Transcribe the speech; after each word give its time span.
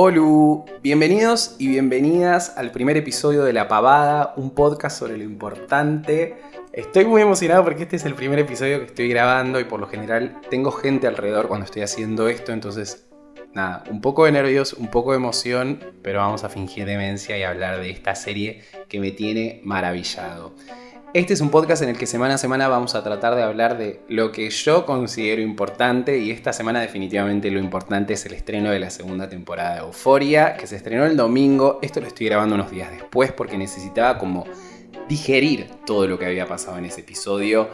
Hola, 0.00 0.64
bienvenidos 0.80 1.56
y 1.58 1.66
bienvenidas 1.66 2.56
al 2.56 2.70
primer 2.70 2.96
episodio 2.96 3.42
de 3.42 3.52
La 3.52 3.66
Pavada, 3.66 4.32
un 4.36 4.50
podcast 4.54 4.96
sobre 4.96 5.18
lo 5.18 5.24
importante. 5.24 6.36
Estoy 6.72 7.04
muy 7.04 7.20
emocionado 7.20 7.64
porque 7.64 7.82
este 7.82 7.96
es 7.96 8.04
el 8.04 8.14
primer 8.14 8.38
episodio 8.38 8.78
que 8.78 8.84
estoy 8.84 9.08
grabando 9.08 9.58
y 9.58 9.64
por 9.64 9.80
lo 9.80 9.88
general 9.88 10.40
tengo 10.50 10.70
gente 10.70 11.08
alrededor 11.08 11.48
cuando 11.48 11.64
estoy 11.64 11.82
haciendo 11.82 12.28
esto, 12.28 12.52
entonces 12.52 13.08
nada, 13.54 13.82
un 13.90 14.00
poco 14.00 14.24
de 14.24 14.30
nervios, 14.30 14.72
un 14.74 14.86
poco 14.86 15.10
de 15.10 15.16
emoción, 15.16 15.80
pero 16.00 16.20
vamos 16.20 16.44
a 16.44 16.48
fingir 16.48 16.84
demencia 16.84 17.36
y 17.36 17.42
hablar 17.42 17.80
de 17.80 17.90
esta 17.90 18.14
serie 18.14 18.62
que 18.88 19.00
me 19.00 19.10
tiene 19.10 19.60
maravillado. 19.64 20.54
Este 21.14 21.32
es 21.32 21.40
un 21.40 21.48
podcast 21.48 21.82
en 21.82 21.88
el 21.88 21.96
que 21.96 22.06
semana 22.06 22.34
a 22.34 22.38
semana 22.38 22.68
vamos 22.68 22.94
a 22.94 23.02
tratar 23.02 23.34
de 23.34 23.42
hablar 23.42 23.78
de 23.78 24.02
lo 24.10 24.30
que 24.30 24.50
yo 24.50 24.84
considero 24.84 25.40
importante 25.40 26.18
y 26.18 26.30
esta 26.30 26.52
semana 26.52 26.82
definitivamente 26.82 27.50
lo 27.50 27.60
importante 27.60 28.12
es 28.12 28.26
el 28.26 28.34
estreno 28.34 28.70
de 28.70 28.78
la 28.78 28.90
segunda 28.90 29.26
temporada 29.26 29.76
de 29.76 29.80
Euforia, 29.80 30.58
que 30.58 30.66
se 30.66 30.76
estrenó 30.76 31.06
el 31.06 31.16
domingo. 31.16 31.78
Esto 31.80 32.02
lo 32.02 32.08
estoy 32.08 32.26
grabando 32.26 32.56
unos 32.56 32.70
días 32.70 32.90
después 32.90 33.32
porque 33.32 33.56
necesitaba 33.56 34.18
como 34.18 34.44
digerir 35.08 35.70
todo 35.86 36.06
lo 36.06 36.18
que 36.18 36.26
había 36.26 36.46
pasado 36.46 36.76
en 36.76 36.84
ese 36.84 37.00
episodio. 37.00 37.70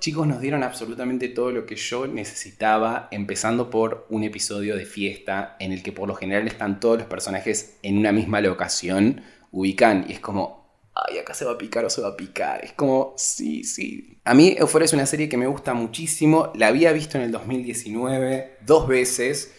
Chicos, 0.00 0.26
nos 0.26 0.40
dieron 0.40 0.64
absolutamente 0.64 1.28
todo 1.28 1.52
lo 1.52 1.66
que 1.66 1.76
yo 1.76 2.08
necesitaba, 2.08 3.06
empezando 3.12 3.70
por 3.70 4.08
un 4.10 4.24
episodio 4.24 4.76
de 4.76 4.86
fiesta 4.86 5.56
en 5.60 5.70
el 5.70 5.84
que 5.84 5.92
por 5.92 6.08
lo 6.08 6.16
general 6.16 6.48
están 6.48 6.80
todos 6.80 6.98
los 6.98 7.06
personajes 7.06 7.78
en 7.84 7.96
una 7.96 8.10
misma 8.10 8.40
locación, 8.40 9.22
ubican 9.52 10.04
y 10.08 10.14
es 10.14 10.20
como, 10.20 10.65
ay, 11.08 11.18
acá 11.18 11.34
se 11.34 11.44
va 11.44 11.52
a 11.52 11.58
picar 11.58 11.84
o 11.84 11.90
se 11.90 12.00
va 12.00 12.08
a 12.08 12.16
picar. 12.16 12.64
Es 12.64 12.72
como, 12.72 13.14
sí, 13.16 13.64
sí. 13.64 14.18
A 14.24 14.34
mí 14.34 14.56
Euphoria 14.58 14.86
es 14.86 14.92
una 14.92 15.06
serie 15.06 15.28
que 15.28 15.36
me 15.36 15.46
gusta 15.46 15.74
muchísimo. 15.74 16.50
La 16.54 16.68
había 16.68 16.92
visto 16.92 17.18
en 17.18 17.24
el 17.24 17.32
2019 17.32 18.58
dos 18.64 18.88
veces. 18.88 19.52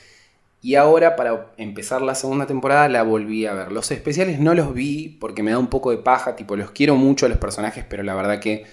Y 0.61 0.75
ahora 0.75 1.15
para 1.15 1.53
empezar 1.57 2.01
la 2.01 2.15
segunda 2.15 2.47
temporada 2.47 2.89
la 2.89 3.03
volví 3.03 3.45
a 3.45 3.53
ver. 3.53 3.71
Los 3.71 3.91
especiales 3.91 4.39
no 4.39 4.55
los 4.55 4.73
vi 4.73 5.09
porque 5.09 5.44
me 5.44 5.52
da 5.52 5.59
un 5.59 5.67
poco 5.67 5.91
de 5.91 5.97
paja. 5.97 6.35
Tipo, 6.35 6.55
los 6.55 6.71
quiero 6.71 6.95
mucho 6.95 7.25
a 7.27 7.29
los 7.29 7.38
personajes, 7.38 7.85
pero 7.88 8.03
la 8.03 8.16
verdad 8.16 8.39
que 8.39 8.66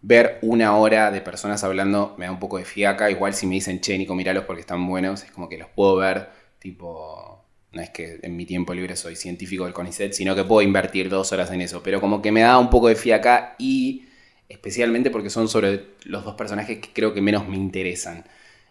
ver 0.00 0.38
una 0.42 0.76
hora 0.76 1.10
de 1.10 1.20
personas 1.20 1.64
hablando 1.64 2.14
me 2.18 2.26
da 2.26 2.32
un 2.32 2.40
poco 2.40 2.58
de 2.58 2.64
fiaca. 2.64 3.10
Igual 3.10 3.34
si 3.34 3.46
me 3.46 3.54
dicen, 3.54 3.80
che, 3.80 3.98
Nico, 3.98 4.14
miralos 4.14 4.44
porque 4.44 4.60
están 4.60 4.86
buenos, 4.86 5.24
es 5.24 5.32
como 5.32 5.48
que 5.48 5.58
los 5.58 5.68
puedo 5.68 5.96
ver. 5.96 6.30
Tipo, 6.58 7.31
no 7.72 7.80
es 7.80 7.90
que 7.90 8.20
en 8.22 8.36
mi 8.36 8.44
tiempo 8.44 8.74
libre 8.74 8.96
soy 8.96 9.16
científico 9.16 9.64
del 9.64 9.72
CONICET, 9.72 10.12
sino 10.12 10.34
que 10.34 10.44
puedo 10.44 10.62
invertir 10.62 11.08
dos 11.08 11.32
horas 11.32 11.50
en 11.50 11.62
eso. 11.62 11.82
Pero 11.82 12.00
como 12.00 12.20
que 12.20 12.32
me 12.32 12.42
da 12.42 12.58
un 12.58 12.70
poco 12.70 12.88
de 12.88 12.96
fiaca 12.96 13.54
y 13.58 14.06
especialmente 14.48 15.10
porque 15.10 15.30
son 15.30 15.48
sobre 15.48 15.86
los 16.04 16.24
dos 16.24 16.34
personajes 16.34 16.78
que 16.78 16.90
creo 16.92 17.14
que 17.14 17.22
menos 17.22 17.48
me 17.48 17.56
interesan. 17.56 18.24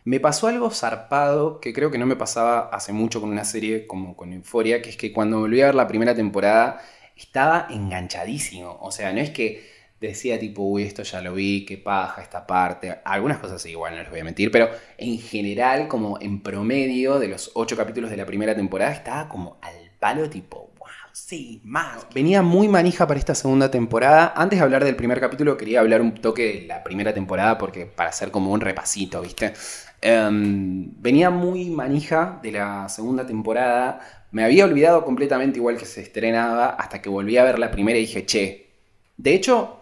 Me 0.03 0.19
pasó 0.19 0.47
algo 0.47 0.71
zarpado 0.71 1.59
que 1.59 1.73
creo 1.73 1.91
que 1.91 1.97
no 1.97 2.05
me 2.05 2.16
pasaba 2.16 2.69
hace 2.69 2.93
mucho 2.93 3.21
con 3.21 3.30
una 3.30 3.45
serie 3.45 3.88
como 3.88 4.16
con 4.16 4.33
Euphoria, 4.33 4.81
que 4.81 4.89
es 4.89 4.97
que 4.97 5.11
cuando 5.11 5.39
volví 5.39 5.61
a 5.61 5.67
ver 5.67 5.75
la 5.75 5.88
primera 5.88 6.15
temporada 6.15 6.81
estaba 7.15 7.67
enganchadísimo. 7.69 8.77
O 8.81 8.91
sea, 8.91 9.13
no 9.13 9.19
es 9.19 9.31
que 9.31 9.69
decía 10.02 10.39
tipo, 10.39 10.63
uy, 10.63 10.83
esto 10.83 11.03
ya 11.03 11.21
lo 11.21 11.33
vi, 11.33 11.63
qué 11.63 11.77
paja 11.77 12.21
esta 12.21 12.45
parte. 12.47 12.99
Algunas 13.05 13.38
cosas 13.38 13.63
igual, 13.67 13.95
no 13.95 14.02
les 14.02 14.09
voy 14.09 14.19
a 14.19 14.23
mentir, 14.23 14.52
pero 14.52 14.69
en 14.97 15.19
general, 15.19 15.88
como 15.88 16.19
en 16.19 16.41
promedio 16.41 17.19
de 17.19 17.27
los 17.27 17.52
ocho 17.53 17.77
capítulos 17.77 18.09
de 18.09 18.17
la 18.17 18.25
primera 18.25 18.55
temporada, 18.55 18.91
estaba 18.91 19.30
como 19.30 19.58
al 19.61 19.91
palo 19.99 20.27
tipo, 20.27 20.71
wow, 20.80 20.88
sí, 21.13 21.61
más. 21.63 22.08
Venía 22.16 22.41
muy 22.41 22.67
manija 22.67 23.05
para 23.05 23.19
esta 23.19 23.35
segunda 23.35 23.69
temporada. 23.69 24.33
Antes 24.35 24.58
de 24.58 24.66
hablar 24.66 24.83
del 24.83 24.95
primer 24.95 25.19
capítulo, 25.19 25.55
quería 25.55 25.81
hablar 25.81 26.02
un 26.02 26.15
toque 26.15 26.61
de 26.61 26.67
la 26.67 26.83
primera 26.83 27.13
temporada, 27.13 27.59
porque 27.59 27.86
para 27.86 28.09
hacer 28.09 28.31
como 28.31 28.52
un 28.52 28.61
repasito, 28.61 29.21
¿viste? 29.21 29.53
Em, 30.02 30.99
venía 30.99 31.30
muy 31.30 31.69
manija 31.69 32.39
de 32.41 32.53
la 32.53 32.89
segunda 32.89 33.27
temporada. 33.27 33.99
Me 34.31 34.43
había 34.43 34.65
olvidado 34.65 35.05
completamente 35.05 35.59
igual 35.59 35.77
que 35.77 35.86
se 35.86 36.02
estrenaba 36.02 36.69
hasta 36.69 37.03
que 37.03 37.09
volví 37.09 37.38
a 37.38 37.43
ver 37.43 37.59
la 37.59 37.69
primera 37.69 37.99
y 37.99 38.02
dije, 38.02 38.25
che. 38.25 38.71
De 39.17 39.36
hecho, 39.36 39.80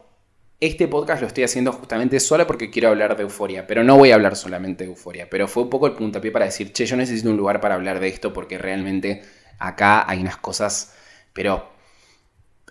este 0.59 0.89
podcast 0.89 1.21
lo 1.21 1.27
estoy 1.27 1.45
haciendo 1.45 1.71
justamente 1.71 2.19
solo 2.19 2.45
porque 2.45 2.69
quiero 2.69 2.89
hablar 2.89 3.15
de 3.15 3.23
euforia, 3.23 3.65
pero 3.65 3.83
no 3.83 3.97
voy 3.97 4.11
a 4.11 4.15
hablar 4.15 4.35
solamente 4.35 4.83
de 4.83 4.89
euforia, 4.89 5.29
pero 5.29 5.47
fue 5.47 5.63
un 5.63 5.69
poco 5.69 5.87
el 5.87 5.93
puntapié 5.93 6.31
para 6.31 6.45
decir, 6.45 6.73
che, 6.73 6.85
yo 6.85 6.97
necesito 6.97 7.29
un 7.29 7.37
lugar 7.37 7.61
para 7.61 7.75
hablar 7.75 7.99
de 7.99 8.09
esto 8.09 8.33
porque 8.33 8.57
realmente 8.57 9.23
acá 9.57 10.09
hay 10.09 10.19
unas 10.19 10.37
cosas, 10.37 10.95
pero 11.31 11.69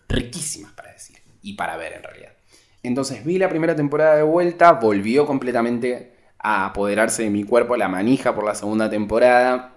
riquísimas 0.08 0.72
para 0.72 0.92
decir 0.92 1.18
y 1.40 1.54
para 1.54 1.76
ver 1.76 1.94
en 1.94 2.02
realidad. 2.02 2.32
Entonces 2.82 3.24
vi 3.24 3.38
la 3.38 3.48
primera 3.48 3.74
temporada 3.74 4.16
de 4.16 4.22
vuelta, 4.22 4.72
volvió 4.72 5.26
completamente 5.26 6.12
a 6.38 6.66
apoderarse 6.66 7.22
de 7.22 7.30
mi 7.30 7.44
cuerpo 7.44 7.76
la 7.76 7.88
manija 7.88 8.34
por 8.34 8.44
la 8.44 8.54
segunda 8.54 8.90
temporada. 8.90 9.74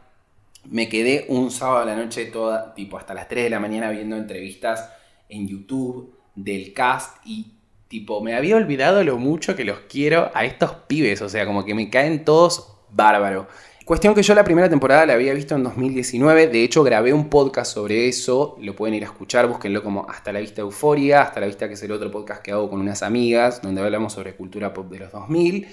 Me 0.65 0.89
quedé 0.89 1.25
un 1.29 1.49
sábado 1.49 1.79
a 1.79 1.85
la 1.85 1.95
noche 1.95 2.25
toda, 2.25 2.73
tipo 2.75 2.97
hasta 2.97 3.13
las 3.13 3.27
3 3.27 3.45
de 3.45 3.49
la 3.49 3.59
mañana 3.59 3.89
viendo 3.89 4.17
entrevistas 4.17 4.89
en 5.29 5.47
YouTube 5.47 6.15
del 6.35 6.73
cast 6.73 7.17
y 7.25 7.60
Tipo, 7.91 8.21
me 8.21 8.35
había 8.35 8.55
olvidado 8.55 9.03
lo 9.03 9.17
mucho 9.17 9.53
que 9.53 9.65
los 9.65 9.79
quiero 9.89 10.31
a 10.33 10.45
estos 10.45 10.71
pibes. 10.87 11.21
O 11.21 11.27
sea, 11.27 11.45
como 11.45 11.65
que 11.65 11.75
me 11.75 11.89
caen 11.89 12.23
todos 12.23 12.77
bárbaro. 12.89 13.49
Cuestión 13.83 14.15
que 14.15 14.23
yo 14.23 14.33
la 14.33 14.45
primera 14.45 14.69
temporada 14.69 15.05
la 15.05 15.11
había 15.11 15.33
visto 15.33 15.55
en 15.55 15.63
2019. 15.63 16.47
De 16.47 16.63
hecho, 16.63 16.85
grabé 16.85 17.11
un 17.11 17.29
podcast 17.29 17.73
sobre 17.73 18.07
eso. 18.07 18.55
Lo 18.61 18.77
pueden 18.77 18.95
ir 18.95 19.03
a 19.03 19.07
escuchar. 19.07 19.45
Búsquenlo 19.45 19.83
como 19.83 20.09
Hasta 20.09 20.31
la 20.31 20.39
Vista 20.39 20.61
Euforia. 20.61 21.21
Hasta 21.21 21.41
la 21.41 21.47
Vista, 21.47 21.67
que 21.67 21.73
es 21.73 21.83
el 21.83 21.91
otro 21.91 22.09
podcast 22.09 22.41
que 22.41 22.53
hago 22.53 22.69
con 22.69 22.79
unas 22.79 23.03
amigas. 23.03 23.61
Donde 23.61 23.81
hablamos 23.81 24.13
sobre 24.13 24.37
cultura 24.37 24.73
pop 24.73 24.89
de 24.89 24.99
los 24.99 25.11
2000. 25.11 25.67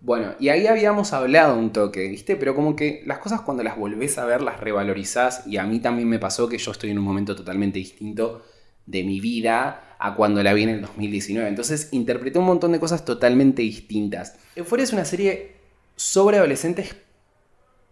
Bueno, 0.00 0.34
y 0.38 0.50
ahí 0.50 0.68
habíamos 0.68 1.12
hablado 1.12 1.58
un 1.58 1.72
toque, 1.72 2.06
¿viste? 2.06 2.36
Pero 2.36 2.54
como 2.54 2.76
que 2.76 3.02
las 3.06 3.18
cosas 3.18 3.40
cuando 3.40 3.64
las 3.64 3.76
volvés 3.76 4.18
a 4.18 4.24
ver, 4.24 4.40
las 4.40 4.60
revalorizás. 4.60 5.44
Y 5.48 5.56
a 5.56 5.64
mí 5.64 5.80
también 5.80 6.08
me 6.08 6.20
pasó 6.20 6.48
que 6.48 6.58
yo 6.58 6.70
estoy 6.70 6.90
en 6.90 6.98
un 7.00 7.04
momento 7.04 7.34
totalmente 7.34 7.80
distinto 7.80 8.44
de 8.86 9.02
mi 9.02 9.18
vida 9.18 9.85
a 9.98 10.14
cuando 10.14 10.42
la 10.42 10.52
vi 10.52 10.64
en 10.64 10.70
el 10.70 10.80
2019. 10.82 11.48
Entonces 11.48 11.88
interpreté 11.92 12.38
un 12.38 12.46
montón 12.46 12.72
de 12.72 12.80
cosas 12.80 13.04
totalmente 13.04 13.62
distintas. 13.62 14.36
Euphoria 14.54 14.84
es 14.84 14.92
una 14.92 15.04
serie 15.04 15.52
sobre 15.96 16.38
adolescentes, 16.38 16.96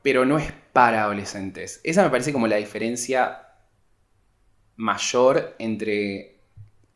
pero 0.03 0.25
no 0.25 0.39
es 0.39 0.53
para 0.73 1.03
adolescentes. 1.03 1.81
Esa 1.85 2.03
me 2.03 2.11
parece 2.11 2.33
como 2.33 2.47
la 2.47 2.57
diferencia 2.57 3.41
mayor 4.77 5.55
entre 5.59 6.41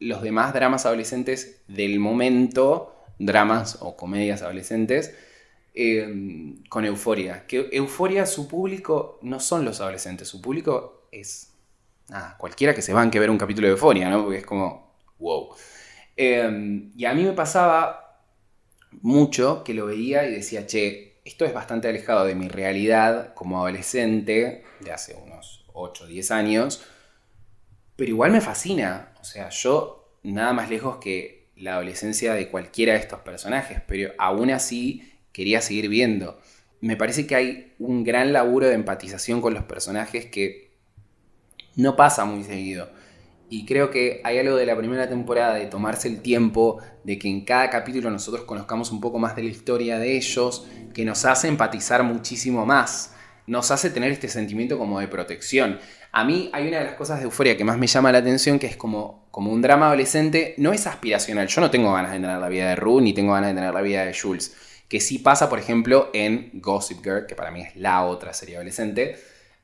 los 0.00 0.22
demás 0.22 0.52
dramas 0.52 0.86
adolescentes 0.86 1.62
del 1.68 1.98
momento, 1.98 2.94
dramas 3.18 3.78
o 3.80 3.96
comedias 3.96 4.42
adolescentes, 4.42 5.14
eh, 5.74 6.54
con 6.68 6.84
Euforia. 6.84 7.46
Que 7.46 7.68
Euforia, 7.72 8.26
su 8.26 8.48
público 8.48 9.18
no 9.22 9.40
son 9.40 9.64
los 9.64 9.80
adolescentes, 9.80 10.28
su 10.28 10.40
público 10.40 11.08
es 11.10 11.52
nada, 12.08 12.36
cualquiera 12.38 12.74
que 12.74 12.82
se 12.82 12.92
banque 12.92 13.18
ver 13.20 13.30
un 13.30 13.38
capítulo 13.38 13.66
de 13.66 13.72
Euforia, 13.72 14.10
¿no? 14.10 14.22
Porque 14.22 14.38
es 14.38 14.46
como, 14.46 14.87
wow. 15.18 15.54
Em, 16.16 16.92
y 16.96 17.04
a 17.04 17.14
mí 17.14 17.22
me 17.24 17.32
pasaba 17.32 18.22
mucho 19.02 19.62
que 19.64 19.74
lo 19.74 19.86
veía 19.86 20.26
y 20.26 20.32
decía, 20.32 20.66
che, 20.66 21.20
esto 21.24 21.44
es 21.44 21.52
bastante 21.52 21.88
alejado 21.88 22.24
de 22.24 22.34
mi 22.34 22.48
realidad 22.48 23.34
como 23.34 23.58
adolescente 23.58 24.64
de 24.80 24.92
hace 24.92 25.14
unos 25.14 25.66
8 25.74 26.04
o 26.04 26.06
10 26.06 26.30
años, 26.30 26.82
pero 27.96 28.10
igual 28.10 28.32
me 28.32 28.40
fascina. 28.40 29.12
O 29.20 29.24
sea, 29.24 29.50
yo 29.50 30.18
nada 30.22 30.52
más 30.52 30.70
lejos 30.70 30.96
que 30.98 31.50
la 31.56 31.74
adolescencia 31.74 32.34
de 32.34 32.48
cualquiera 32.48 32.94
de 32.94 33.00
estos 33.00 33.20
personajes, 33.20 33.82
pero 33.86 34.12
aún 34.18 34.50
así 34.50 35.12
quería 35.32 35.60
seguir 35.60 35.88
viendo. 35.88 36.40
Me 36.80 36.96
parece 36.96 37.26
que 37.26 37.34
hay 37.34 37.74
un 37.78 38.04
gran 38.04 38.32
laburo 38.32 38.68
de 38.68 38.74
empatización 38.74 39.40
con 39.40 39.54
los 39.54 39.64
personajes 39.64 40.26
que 40.26 40.70
no 41.76 41.96
pasa 41.96 42.24
muy 42.24 42.44
seguido. 42.44 42.90
Y 43.50 43.64
creo 43.64 43.90
que 43.90 44.20
hay 44.24 44.38
algo 44.38 44.56
de 44.56 44.66
la 44.66 44.76
primera 44.76 45.08
temporada 45.08 45.54
de 45.54 45.66
tomarse 45.66 46.08
el 46.08 46.20
tiempo, 46.20 46.80
de 47.04 47.18
que 47.18 47.28
en 47.28 47.44
cada 47.44 47.70
capítulo 47.70 48.10
nosotros 48.10 48.44
conozcamos 48.44 48.90
un 48.90 49.00
poco 49.00 49.18
más 49.18 49.34
de 49.36 49.42
la 49.42 49.48
historia 49.48 49.98
de 49.98 50.16
ellos, 50.16 50.66
que 50.92 51.04
nos 51.04 51.24
hace 51.24 51.48
empatizar 51.48 52.02
muchísimo 52.02 52.66
más, 52.66 53.14
nos 53.46 53.70
hace 53.70 53.88
tener 53.88 54.12
este 54.12 54.28
sentimiento 54.28 54.76
como 54.76 55.00
de 55.00 55.08
protección. 55.08 55.78
A 56.12 56.24
mí 56.24 56.50
hay 56.52 56.68
una 56.68 56.80
de 56.80 56.84
las 56.84 56.94
cosas 56.94 57.18
de 57.18 57.24
euforia 57.24 57.56
que 57.56 57.64
más 57.64 57.78
me 57.78 57.86
llama 57.86 58.12
la 58.12 58.18
atención, 58.18 58.58
que 58.58 58.66
es 58.66 58.76
como, 58.76 59.26
como 59.30 59.50
un 59.50 59.62
drama 59.62 59.86
adolescente, 59.86 60.54
no 60.58 60.74
es 60.74 60.86
aspiracional. 60.86 61.48
Yo 61.48 61.62
no 61.62 61.70
tengo 61.70 61.92
ganas 61.92 62.12
de 62.12 62.20
tener 62.20 62.38
la 62.38 62.48
vida 62.50 62.68
de 62.68 62.76
Rue, 62.76 63.00
ni 63.00 63.14
tengo 63.14 63.32
ganas 63.32 63.50
de 63.50 63.54
tener 63.54 63.72
la 63.72 63.80
vida 63.80 64.04
de 64.04 64.14
Jules. 64.14 64.54
Que 64.88 65.00
sí 65.00 65.18
pasa, 65.18 65.48
por 65.48 65.58
ejemplo, 65.58 66.10
en 66.12 66.50
Gossip 66.54 67.02
Girl, 67.02 67.26
que 67.26 67.34
para 67.34 67.50
mí 67.50 67.62
es 67.62 67.76
la 67.76 68.04
otra 68.04 68.34
serie 68.34 68.56
adolescente, 68.56 69.16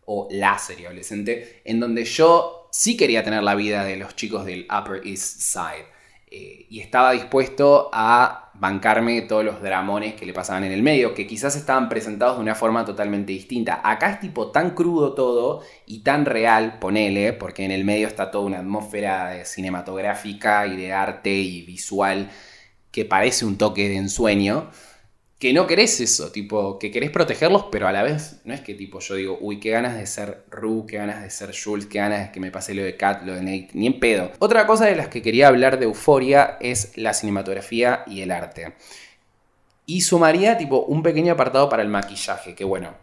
o 0.06 0.28
la 0.30 0.58
serie 0.58 0.86
adolescente, 0.86 1.62
en 1.64 1.80
donde 1.80 2.04
yo 2.04 2.68
sí 2.70 2.96
quería 2.96 3.22
tener 3.22 3.42
la 3.42 3.54
vida 3.54 3.84
de 3.84 3.96
los 3.96 4.16
chicos 4.16 4.44
del 4.44 4.66
Upper 4.70 5.06
East 5.06 5.40
Side. 5.40 5.86
Eh, 6.30 6.66
y 6.68 6.80
estaba 6.80 7.12
dispuesto 7.12 7.90
a 7.92 8.50
bancarme 8.54 9.22
todos 9.22 9.44
los 9.44 9.62
dramones 9.62 10.14
que 10.14 10.26
le 10.26 10.32
pasaban 10.32 10.64
en 10.64 10.72
el 10.72 10.82
medio, 10.82 11.14
que 11.14 11.26
quizás 11.28 11.54
estaban 11.54 11.88
presentados 11.88 12.36
de 12.36 12.42
una 12.42 12.56
forma 12.56 12.84
totalmente 12.84 13.32
distinta. 13.32 13.80
Acá 13.84 14.10
es 14.10 14.20
tipo 14.20 14.50
tan 14.50 14.70
crudo 14.70 15.14
todo 15.14 15.62
y 15.86 16.00
tan 16.02 16.24
real, 16.24 16.78
ponele, 16.80 17.32
porque 17.34 17.64
en 17.64 17.70
el 17.70 17.84
medio 17.84 18.08
está 18.08 18.32
toda 18.32 18.46
una 18.46 18.58
atmósfera 18.58 19.44
cinematográfica 19.44 20.66
y 20.66 20.76
de 20.76 20.92
arte 20.92 21.30
y 21.30 21.62
visual 21.62 22.30
que 22.90 23.04
parece 23.04 23.44
un 23.44 23.56
toque 23.58 23.88
de 23.88 23.96
ensueño 23.96 24.70
que 25.44 25.52
no 25.52 25.67
querés 25.67 26.00
eso, 26.00 26.32
tipo, 26.32 26.79
que 26.79 26.91
querés 26.91 27.11
protegerlos, 27.11 27.67
pero 27.70 27.87
a 27.87 27.93
la 27.93 28.02
vez 28.02 28.41
no 28.44 28.55
es 28.55 28.62
que 28.62 28.73
tipo 28.73 29.00
yo 29.00 29.14
digo, 29.14 29.37
uy, 29.43 29.61
qué 29.61 29.73
ganas 29.73 29.94
de 29.94 30.06
ser 30.06 30.43
Ru, 30.50 30.87
qué 30.87 30.96
ganas 30.96 31.20
de 31.20 31.29
ser 31.29 31.55
Jules, 31.55 31.85
qué 31.85 31.99
ganas 31.99 32.20
de 32.20 32.32
que 32.32 32.41
me 32.41 32.50
pase 32.50 32.73
lo 32.73 32.82
de 32.82 32.96
Kat, 32.96 33.25
lo 33.26 33.35
de 33.35 33.43
Nate, 33.43 33.69
ni 33.75 33.87
en 33.87 34.00
pedo. 34.00 34.32
Otra 34.38 34.67
cosa 34.67 34.87
de 34.87 34.96
las 34.96 35.08
que 35.08 35.20
quería 35.20 35.49
hablar 35.49 35.79
de 35.79 35.85
Euforia 35.85 36.56
es 36.62 36.96
la 36.96 37.12
cinematografía 37.12 38.05
y 38.06 38.23
el 38.23 38.31
arte. 38.31 38.73
Y 39.85 40.00
sumaría 40.00 40.56
tipo 40.56 40.87
un 40.87 41.02
pequeño 41.02 41.35
apartado 41.35 41.69
para 41.69 41.82
el 41.82 41.90
maquillaje, 41.90 42.55
que 42.55 42.64
bueno, 42.64 42.94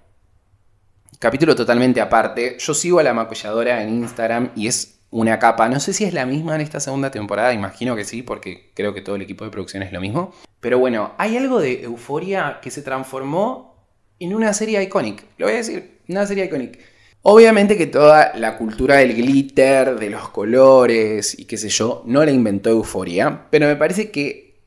capítulo 1.20 1.56
totalmente 1.56 2.02
aparte. 2.02 2.58
Yo 2.58 2.74
sigo 2.74 2.98
a 2.98 3.04
la 3.04 3.14
maquilladora 3.14 3.84
en 3.84 3.90
Instagram 3.90 4.50
y 4.56 4.66
es 4.66 5.00
una 5.12 5.38
capa. 5.38 5.70
No 5.70 5.80
sé 5.80 5.94
si 5.94 6.06
es 6.06 6.14
la 6.16 6.26
misma 6.26 6.56
en 6.56 6.62
esta 6.62 6.80
segunda 6.80 7.12
temporada, 7.12 7.54
imagino 7.54 7.96
que 7.96 8.04
sí, 8.04 8.24
porque 8.24 8.72
creo 8.74 8.96
que 8.96 9.02
todo 9.02 9.16
el 9.16 9.22
equipo 9.22 9.46
de 9.46 9.52
producción 9.52 9.84
es 9.84 9.92
lo 9.92 10.02
mismo. 10.02 10.34
Pero 10.62 10.80
bueno, 10.80 11.14
hay 11.18 11.36
algo 11.36 11.60
de 11.60 11.84
euforia 11.84 12.60
que 12.62 12.72
se 12.72 12.84
transformó 12.84 13.76
en 14.20 14.34
una 14.34 14.54
serie 14.54 14.82
icónica. 14.82 15.24
Lo 15.38 15.48
voy 15.48 15.56
a 15.56 15.58
decir, 15.58 16.00
una 16.08 16.26
serie 16.26 16.46
icónica. 16.46 16.80
Obviamente 17.24 17.78
que 17.78 17.88
toda 17.88 18.34
la 18.36 18.58
cultura 18.58 18.98
del 18.98 19.16
glitter, 19.16 20.00
de 20.00 20.10
los 20.10 20.30
colores 20.30 21.38
y 21.38 21.46
qué 21.46 21.58
sé 21.58 21.70
yo, 21.70 22.04
no 22.06 22.24
la 22.24 22.32
inventó 22.32 22.70
Euforia, 22.70 23.48
pero 23.50 23.68
me 23.68 23.76
parece 23.76 24.10
que 24.10 24.60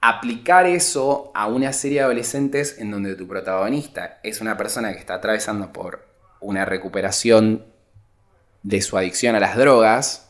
aplicar 0.00 0.66
eso 0.66 1.30
a 1.34 1.46
una 1.46 1.72
serie 1.72 1.98
de 1.98 2.04
adolescentes 2.04 2.76
en 2.78 2.90
donde 2.90 3.14
tu 3.14 3.28
protagonista 3.28 4.18
es 4.22 4.40
una 4.40 4.56
persona 4.56 4.92
que 4.92 4.98
está 4.98 5.14
atravesando 5.14 5.72
por 5.72 6.08
una 6.40 6.64
recuperación 6.64 7.66
de 8.62 8.80
su 8.80 8.96
adicción 8.96 9.36
a 9.36 9.40
las 9.40 9.56
drogas, 9.56 10.29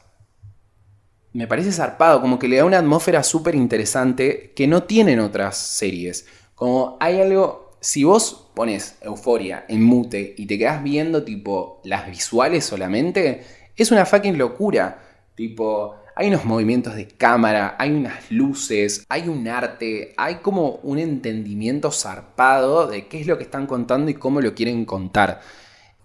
me 1.33 1.47
parece 1.47 1.73
zarpado, 1.73 2.21
como 2.21 2.39
que 2.39 2.49
le 2.49 2.57
da 2.57 2.65
una 2.65 2.79
atmósfera 2.79 3.23
súper 3.23 3.55
interesante 3.55 4.53
que 4.55 4.67
no 4.67 4.83
tienen 4.83 5.21
otras 5.21 5.57
series. 5.57 6.27
Como 6.55 6.97
hay 7.01 7.21
algo, 7.21 7.77
si 7.81 8.05
vos 8.05 8.51
pones 8.55 8.97
Euforia 9.01 9.65
en 9.69 9.83
mute 9.83 10.35
y 10.37 10.47
te 10.47 10.59
quedas 10.59 10.83
viendo 10.83 11.23
tipo 11.23 11.81
las 11.85 12.09
visuales 12.11 12.65
solamente, 12.65 13.45
es 13.77 13.91
una 13.91 14.05
fucking 14.05 14.37
locura. 14.37 15.03
Tipo, 15.35 15.97
hay 16.17 16.29
unos 16.29 16.45
movimientos 16.45 16.97
de 16.97 17.07
cámara, 17.07 17.77
hay 17.79 17.93
unas 17.93 18.31
luces, 18.31 19.07
hay 19.09 19.29
un 19.29 19.49
arte, 19.49 20.13
hay 20.17 20.37
como 20.37 20.81
un 20.83 20.99
entendimiento 20.99 21.91
zarpado 21.93 22.89
de 22.89 23.07
qué 23.07 23.21
es 23.21 23.27
lo 23.27 23.39
que 23.39 23.45
están 23.45 23.67
contando 23.67 24.11
y 24.11 24.15
cómo 24.15 24.41
lo 24.41 24.55
quieren 24.55 24.85
contar. 24.85 25.41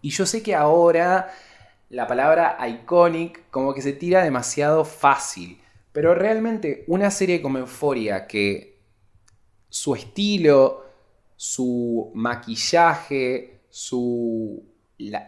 Y 0.02 0.12
yo 0.12 0.26
sé 0.26 0.44
que 0.44 0.56
ahora 0.56 1.34
la 1.90 2.08
palabra 2.08 2.58
iconic 2.68 3.50
como 3.50 3.74
que 3.74 3.82
se 3.82 3.94
tira 3.94 4.24
demasiado 4.24 4.86
fácil. 4.86 5.62
Pero 5.92 6.14
realmente 6.14 6.84
una 6.88 7.10
serie 7.12 7.42
como 7.42 7.58
Euforia 7.58 8.28
que 8.28 8.80
su 9.70 9.96
estilo, 9.96 10.86
su 11.36 12.12
maquillaje, 12.14 13.62
su, 13.70 14.64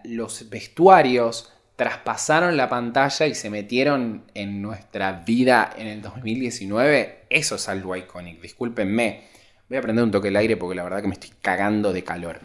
los 0.03 0.49
vestuarios 0.49 1.53
traspasaron 1.75 2.57
la 2.57 2.67
pantalla 2.67 3.27
y 3.27 3.35
se 3.35 3.49
metieron 3.49 4.23
en 4.33 4.61
nuestra 4.61 5.11
vida 5.11 5.73
en 5.77 5.87
el 5.87 6.01
2019, 6.01 7.25
eso 7.29 7.55
es 7.55 7.69
algo 7.69 7.95
iconic, 7.95 8.41
discúlpenme. 8.41 9.27
Voy 9.69 9.77
a 9.77 9.81
prender 9.81 10.03
un 10.03 10.11
toque 10.11 10.29
el 10.29 10.37
aire 10.37 10.57
porque 10.57 10.75
la 10.75 10.83
verdad 10.83 11.01
que 11.01 11.07
me 11.07 11.13
estoy 11.13 11.31
cagando 11.41 11.93
de 11.93 12.03
calor. 12.03 12.39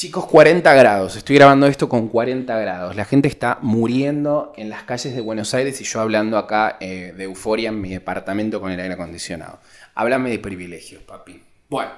Chicos, 0.00 0.24
40 0.24 0.72
grados. 0.72 1.16
Estoy 1.16 1.36
grabando 1.36 1.66
esto 1.66 1.86
con 1.86 2.08
40 2.08 2.58
grados. 2.58 2.96
La 2.96 3.04
gente 3.04 3.28
está 3.28 3.58
muriendo 3.60 4.54
en 4.56 4.70
las 4.70 4.84
calles 4.84 5.14
de 5.14 5.20
Buenos 5.20 5.52
Aires 5.52 5.78
y 5.82 5.84
yo 5.84 6.00
hablando 6.00 6.38
acá 6.38 6.78
eh, 6.80 7.12
de 7.14 7.24
euforia 7.24 7.68
en 7.68 7.82
mi 7.82 7.90
departamento 7.90 8.62
con 8.62 8.72
el 8.72 8.80
aire 8.80 8.94
acondicionado. 8.94 9.58
Háblame 9.94 10.30
de 10.30 10.38
privilegios, 10.38 11.02
papi. 11.02 11.42
Bueno, 11.68 11.90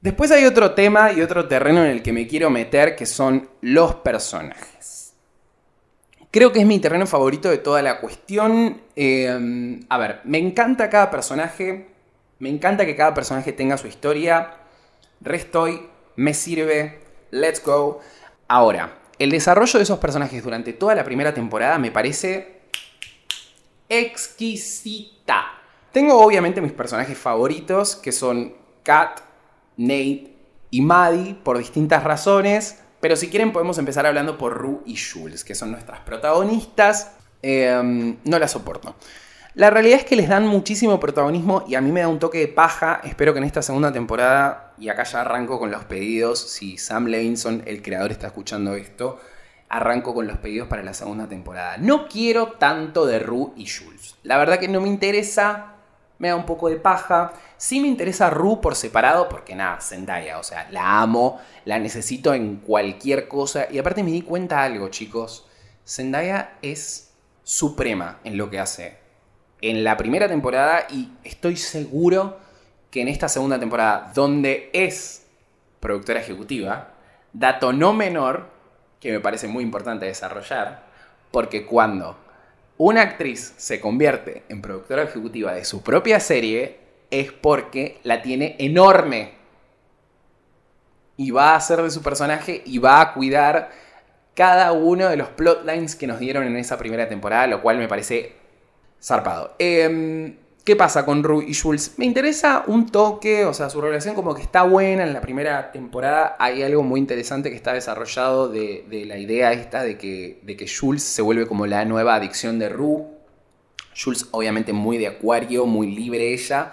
después 0.00 0.30
hay 0.30 0.44
otro 0.44 0.70
tema 0.70 1.10
y 1.10 1.20
otro 1.20 1.48
terreno 1.48 1.84
en 1.84 1.90
el 1.90 2.00
que 2.00 2.12
me 2.12 2.28
quiero 2.28 2.48
meter 2.48 2.94
que 2.94 3.06
son 3.06 3.48
los 3.60 3.96
personajes. 3.96 5.14
Creo 6.30 6.52
que 6.52 6.60
es 6.60 6.66
mi 6.66 6.78
terreno 6.78 7.08
favorito 7.08 7.50
de 7.50 7.58
toda 7.58 7.82
la 7.82 7.98
cuestión. 7.98 8.82
Eh, 8.94 9.80
a 9.88 9.98
ver, 9.98 10.20
me 10.22 10.38
encanta 10.38 10.88
cada 10.88 11.10
personaje. 11.10 11.88
Me 12.38 12.50
encanta 12.50 12.86
que 12.86 12.94
cada 12.94 13.14
personaje 13.14 13.52
tenga 13.52 13.76
su 13.78 13.88
historia. 13.88 14.58
Restoy, 15.20 15.88
me 16.14 16.32
sirve, 16.32 17.05
let's 17.40 17.62
go. 17.64 18.00
Ahora, 18.48 18.98
el 19.18 19.30
desarrollo 19.30 19.78
de 19.78 19.82
esos 19.82 19.98
personajes 19.98 20.42
durante 20.42 20.72
toda 20.72 20.94
la 20.94 21.04
primera 21.04 21.32
temporada 21.32 21.78
me 21.78 21.90
parece 21.90 22.62
exquisita. 23.88 25.46
Tengo 25.92 26.20
obviamente 26.20 26.60
mis 26.60 26.72
personajes 26.72 27.16
favoritos, 27.16 27.96
que 27.96 28.12
son 28.12 28.54
Kat, 28.82 29.20
Nate 29.76 30.34
y 30.70 30.82
Maddie, 30.82 31.34
por 31.34 31.58
distintas 31.58 32.04
razones. 32.04 32.82
Pero 33.00 33.16
si 33.16 33.28
quieren 33.28 33.52
podemos 33.52 33.78
empezar 33.78 34.06
hablando 34.06 34.36
por 34.36 34.54
Rue 34.54 34.80
y 34.84 34.96
Jules, 34.96 35.44
que 35.44 35.54
son 35.54 35.70
nuestras 35.70 36.00
protagonistas. 36.00 37.12
Em, 37.42 38.16
no 38.24 38.38
las 38.38 38.50
soporto. 38.52 38.96
La 39.54 39.70
realidad 39.70 40.00
es 40.00 40.04
que 40.04 40.16
les 40.16 40.28
dan 40.28 40.46
muchísimo 40.46 41.00
protagonismo 41.00 41.64
y 41.66 41.76
a 41.76 41.80
mí 41.80 41.90
me 41.92 42.00
da 42.00 42.08
un 42.08 42.18
toque 42.18 42.38
de 42.38 42.48
paja. 42.48 43.00
Espero 43.04 43.32
que 43.32 43.38
en 43.38 43.44
esta 43.44 43.62
segunda 43.62 43.92
temporada, 43.92 44.65
y 44.78 44.88
acá 44.88 45.04
ya 45.04 45.22
arranco 45.22 45.58
con 45.58 45.70
los 45.70 45.84
pedidos, 45.84 46.40
si 46.40 46.78
Sam 46.78 47.06
Levinson, 47.06 47.62
el 47.66 47.82
creador, 47.82 48.12
está 48.12 48.28
escuchando 48.28 48.74
esto, 48.74 49.20
arranco 49.68 50.14
con 50.14 50.26
los 50.26 50.38
pedidos 50.38 50.68
para 50.68 50.82
la 50.82 50.94
segunda 50.94 51.28
temporada. 51.28 51.76
No 51.78 52.08
quiero 52.08 52.52
tanto 52.52 53.06
de 53.06 53.18
Rue 53.18 53.52
y 53.56 53.66
Jules. 53.66 54.16
La 54.22 54.38
verdad 54.38 54.58
que 54.58 54.68
no 54.68 54.80
me 54.80 54.88
interesa, 54.88 55.74
me 56.18 56.28
da 56.28 56.36
un 56.36 56.46
poco 56.46 56.68
de 56.68 56.76
paja. 56.76 57.32
Sí 57.56 57.80
me 57.80 57.88
interesa 57.88 58.30
Rue 58.30 58.60
por 58.60 58.74
separado, 58.74 59.28
porque 59.28 59.54
nada, 59.54 59.80
Zendaya, 59.80 60.38
o 60.38 60.42
sea, 60.42 60.68
la 60.70 61.00
amo, 61.00 61.40
la 61.64 61.78
necesito 61.78 62.34
en 62.34 62.56
cualquier 62.56 63.28
cosa. 63.28 63.66
Y 63.70 63.78
aparte 63.78 64.02
me 64.02 64.12
di 64.12 64.22
cuenta 64.22 64.62
algo, 64.62 64.88
chicos. 64.88 65.46
Zendaya 65.86 66.58
es 66.62 67.12
suprema 67.42 68.18
en 68.24 68.36
lo 68.36 68.50
que 68.50 68.58
hace 68.58 69.06
en 69.60 69.84
la 69.84 69.96
primera 69.96 70.28
temporada 70.28 70.86
y 70.90 71.10
estoy 71.24 71.56
seguro 71.56 72.38
que 72.90 73.00
en 73.02 73.08
esta 73.08 73.28
segunda 73.28 73.58
temporada, 73.58 74.12
donde 74.14 74.70
es 74.72 75.26
productora 75.80 76.20
ejecutiva, 76.20 76.94
dato 77.32 77.72
no 77.72 77.92
menor, 77.92 78.48
que 79.00 79.12
me 79.12 79.20
parece 79.20 79.48
muy 79.48 79.62
importante 79.62 80.06
desarrollar, 80.06 80.84
porque 81.30 81.66
cuando 81.66 82.16
una 82.78 83.02
actriz 83.02 83.54
se 83.56 83.80
convierte 83.80 84.44
en 84.48 84.62
productora 84.62 85.02
ejecutiva 85.02 85.52
de 85.52 85.64
su 85.64 85.82
propia 85.82 86.20
serie, 86.20 86.78
es 87.10 87.32
porque 87.32 88.00
la 88.02 88.22
tiene 88.22 88.56
enorme. 88.58 89.34
Y 91.16 91.30
va 91.30 91.52
a 91.52 91.56
hacer 91.56 91.80
de 91.82 91.90
su 91.90 92.02
personaje 92.02 92.62
y 92.66 92.78
va 92.78 93.00
a 93.00 93.14
cuidar 93.14 93.70
cada 94.34 94.72
uno 94.72 95.08
de 95.08 95.16
los 95.16 95.28
plotlines 95.30 95.96
que 95.96 96.06
nos 96.06 96.18
dieron 96.18 96.44
en 96.44 96.56
esa 96.56 96.76
primera 96.76 97.08
temporada, 97.08 97.46
lo 97.46 97.62
cual 97.62 97.78
me 97.78 97.88
parece 97.88 98.34
zarpado. 99.02 99.54
Em, 99.58 100.36
¿Qué 100.66 100.74
pasa 100.74 101.06
con 101.06 101.22
Rue 101.22 101.44
y 101.46 101.54
Jules? 101.54 101.94
Me 101.96 102.06
interesa 102.06 102.64
un 102.66 102.88
toque, 102.88 103.44
o 103.44 103.54
sea, 103.54 103.70
su 103.70 103.80
relación 103.80 104.16
como 104.16 104.34
que 104.34 104.42
está 104.42 104.64
buena 104.64 105.04
en 105.04 105.12
la 105.12 105.20
primera 105.20 105.70
temporada. 105.70 106.34
Hay 106.40 106.60
algo 106.64 106.82
muy 106.82 106.98
interesante 106.98 107.50
que 107.50 107.54
está 107.54 107.72
desarrollado 107.72 108.48
de, 108.48 108.84
la 109.06 109.16
idea 109.16 109.52
esta 109.52 109.84
de 109.84 109.96
que, 109.96 110.40
de 110.42 110.68
Jules 110.68 111.04
se 111.04 111.22
vuelve 111.22 111.46
como 111.46 111.68
la 111.68 111.84
nueva 111.84 112.16
adicción 112.16 112.58
de 112.58 112.68
Rue. 112.68 113.04
Jules 113.96 114.26
obviamente 114.32 114.72
muy 114.72 114.98
de 114.98 115.06
acuario, 115.06 115.66
muy 115.66 115.94
libre 115.94 116.34
ella. 116.34 116.72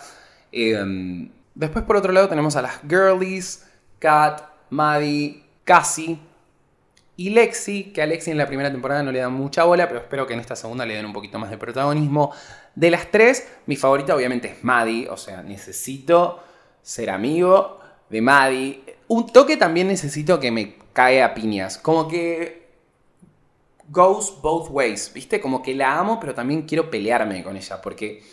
Em, 0.51 1.29
después 1.53 1.85
por 1.85 1.95
otro 1.95 2.11
lado 2.11 2.27
tenemos 2.27 2.55
a 2.55 2.63
las 2.63 2.81
girlies, 2.89 3.67
Kat, 3.99 4.41
Maddie, 4.71 5.43
Cassie, 5.65 6.17
y 7.15 7.29
Lexi, 7.29 7.91
que 7.93 8.01
a 8.01 8.07
Lexi 8.07 8.31
en 8.31 8.39
la 8.39 8.47
primera 8.47 8.71
temporada 8.71 9.03
no 9.03 9.11
le 9.11 9.19
dan 9.19 9.33
mucha 9.33 9.63
bola, 9.65 9.87
pero 9.87 9.99
espero 9.99 10.25
que 10.25 10.33
en 10.33 10.39
esta 10.39 10.55
segunda 10.55 10.83
le 10.83 10.95
den 10.95 11.05
un 11.05 11.13
poquito 11.13 11.37
más 11.37 11.51
de 11.51 11.57
protagonismo. 11.59 12.33
De 12.75 12.89
las 12.89 13.11
tres, 13.11 13.47
mi 13.67 13.75
favorita 13.75 14.15
obviamente 14.15 14.49
es 14.49 14.63
Maddie, 14.63 15.07
o 15.09 15.17
sea, 15.17 15.43
necesito 15.43 16.41
ser 16.81 17.09
amigo 17.09 17.79
de 18.09 18.21
Maddie. 18.21 18.83
Un 19.07 19.31
toque 19.31 19.57
también 19.57 19.87
necesito 19.87 20.39
que 20.39 20.51
me 20.51 20.75
cae 20.91 21.21
a 21.21 21.33
piñas, 21.33 21.77
como 21.77 22.07
que 22.07 22.63
goes 23.89 24.33
both 24.41 24.69
ways, 24.69 25.11
¿viste? 25.13 25.39
Como 25.39 25.61
que 25.61 25.75
la 25.75 25.99
amo, 25.99 26.19
pero 26.19 26.33
también 26.33 26.63
quiero 26.63 26.89
pelearme 26.89 27.43
con 27.43 27.57
ella, 27.57 27.81
porque 27.81 28.23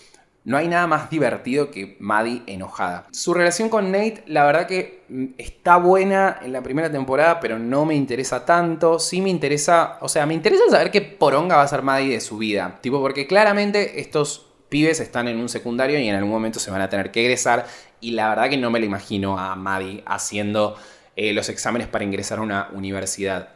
no 0.50 0.57
hay 0.57 0.66
nada 0.66 0.88
más 0.88 1.09
divertido 1.11 1.71
que 1.71 1.97
Maddie 2.00 2.42
enojada. 2.49 3.07
Su 3.12 3.35
relación 3.35 3.69
con 3.69 3.92
Nate, 3.92 4.25
la 4.26 4.45
verdad 4.45 4.66
que 4.66 5.04
mm, 5.09 5.26
está 5.38 5.76
buena 5.76 6.40
en 6.42 6.52
la 6.52 6.61
primera 6.61 6.90
temporada, 6.90 7.38
pero 7.38 7.57
no 7.57 7.85
me 7.85 7.95
interesa 7.95 8.45
tanto. 8.45 8.99
Sí 8.99 9.21
me 9.21 9.30
interesa, 9.30 9.99
o 10.00 10.09
sea, 10.09 10.26
me 10.26 10.35
interesa 10.35 10.64
saber 10.69 10.90
qué 10.90 11.02
poronga 11.02 11.54
va 11.54 11.62
a 11.62 11.69
ser 11.69 11.83
Maddie 11.83 12.14
de 12.14 12.21
su 12.21 12.37
vida. 12.37 12.80
Tipo, 12.80 13.00
porque 13.00 13.28
claramente 13.28 14.00
estos 14.00 14.47
pibes 14.69 14.99
están 14.99 15.28
en 15.28 15.38
un 15.38 15.49
secundario 15.49 16.00
y 16.00 16.09
en 16.09 16.16
algún 16.16 16.33
momento 16.33 16.59
se 16.59 16.73
van 16.73 16.80
a 16.80 16.88
tener 16.88 17.12
que 17.12 17.21
egresar. 17.21 17.66
Y 18.00 18.11
la 18.11 18.30
verdad 18.30 18.50
que 18.50 18.57
no 18.57 18.73
me 18.73 18.80
lo 18.80 18.87
imagino 18.87 19.38
a 19.38 19.54
Maddie 19.54 20.02
haciendo 20.04 20.76
eh, 21.14 21.33
los 21.33 21.49
exámenes 21.49 21.87
para 21.87 22.02
ingresar 22.02 22.40
a 22.40 22.42
una 22.42 22.71
universidad. 22.73 23.50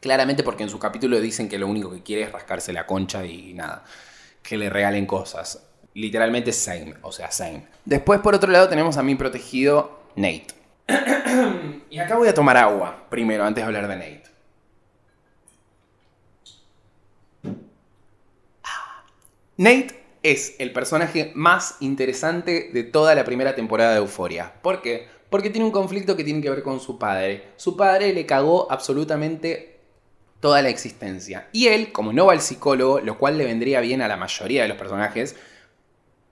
Claramente 0.00 0.42
porque 0.42 0.64
en 0.64 0.70
su 0.70 0.80
capítulo 0.80 1.20
dicen 1.20 1.48
que 1.48 1.56
lo 1.56 1.68
único 1.68 1.88
que 1.92 2.02
quiere 2.02 2.22
es 2.22 2.32
rascarse 2.32 2.72
la 2.72 2.84
concha 2.84 3.24
y 3.24 3.54
nada, 3.54 3.84
que 4.42 4.56
le 4.58 4.68
regalen 4.68 5.06
cosas 5.06 5.69
literalmente 5.94 6.52
same, 6.52 6.94
o 7.02 7.12
sea, 7.12 7.30
same. 7.30 7.66
Después, 7.84 8.20
por 8.20 8.34
otro 8.34 8.50
lado, 8.50 8.68
tenemos 8.68 8.96
a 8.96 9.02
mi 9.02 9.14
protegido 9.14 10.00
Nate. 10.16 10.46
y 11.90 11.98
acá 11.98 12.16
voy 12.16 12.28
a 12.28 12.34
tomar 12.34 12.56
agua 12.56 13.06
primero, 13.08 13.44
antes 13.44 13.62
de 13.62 13.66
hablar 13.66 13.88
de 13.88 13.96
Nate. 13.96 14.30
Nate 19.56 20.00
es 20.22 20.56
el 20.58 20.72
personaje 20.72 21.32
más 21.34 21.76
interesante 21.80 22.70
de 22.72 22.82
toda 22.82 23.14
la 23.14 23.24
primera 23.24 23.54
temporada 23.54 23.92
de 23.92 23.98
Euforia. 23.98 24.54
¿Por 24.62 24.80
qué? 24.80 25.06
Porque 25.28 25.50
tiene 25.50 25.66
un 25.66 25.70
conflicto 25.70 26.16
que 26.16 26.24
tiene 26.24 26.40
que 26.40 26.50
ver 26.50 26.62
con 26.62 26.80
su 26.80 26.98
padre. 26.98 27.48
Su 27.56 27.76
padre 27.76 28.12
le 28.12 28.26
cagó 28.26 28.70
absolutamente 28.70 29.78
toda 30.40 30.62
la 30.62 30.70
existencia. 30.70 31.48
Y 31.52 31.68
él, 31.68 31.92
como 31.92 32.12
no 32.12 32.26
va 32.26 32.32
al 32.32 32.40
psicólogo, 32.40 33.00
lo 33.00 33.18
cual 33.18 33.38
le 33.38 33.44
vendría 33.44 33.80
bien 33.80 34.02
a 34.02 34.08
la 34.08 34.16
mayoría 34.16 34.62
de 34.62 34.68
los 34.68 34.78
personajes, 34.78 35.36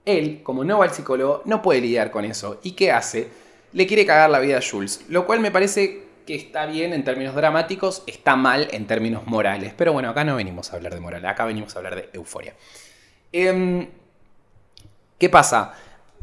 él, 0.05 0.41
como 0.43 0.63
no 0.63 0.79
va 0.79 0.85
al 0.85 0.93
psicólogo, 0.93 1.41
no 1.45 1.61
puede 1.61 1.81
lidiar 1.81 2.11
con 2.11 2.25
eso. 2.25 2.59
¿Y 2.63 2.71
qué 2.71 2.91
hace? 2.91 3.29
Le 3.73 3.85
quiere 3.85 4.05
cagar 4.05 4.29
la 4.29 4.39
vida 4.39 4.57
a 4.57 4.61
Jules. 4.61 5.05
Lo 5.09 5.25
cual 5.25 5.39
me 5.39 5.51
parece 5.51 6.03
que 6.25 6.35
está 6.35 6.65
bien 6.65 6.93
en 6.93 7.03
términos 7.03 7.35
dramáticos, 7.35 8.03
está 8.05 8.35
mal 8.35 8.67
en 8.71 8.85
términos 8.87 9.25
morales. 9.25 9.73
Pero 9.75 9.93
bueno, 9.93 10.09
acá 10.09 10.23
no 10.23 10.35
venimos 10.35 10.71
a 10.71 10.75
hablar 10.75 10.93
de 10.93 10.99
moral, 10.99 11.25
acá 11.25 11.45
venimos 11.45 11.75
a 11.75 11.79
hablar 11.79 11.95
de 11.95 12.09
euforia. 12.13 12.53
Em, 13.31 13.87
¿Qué 15.17 15.27
pasa? 15.27 15.73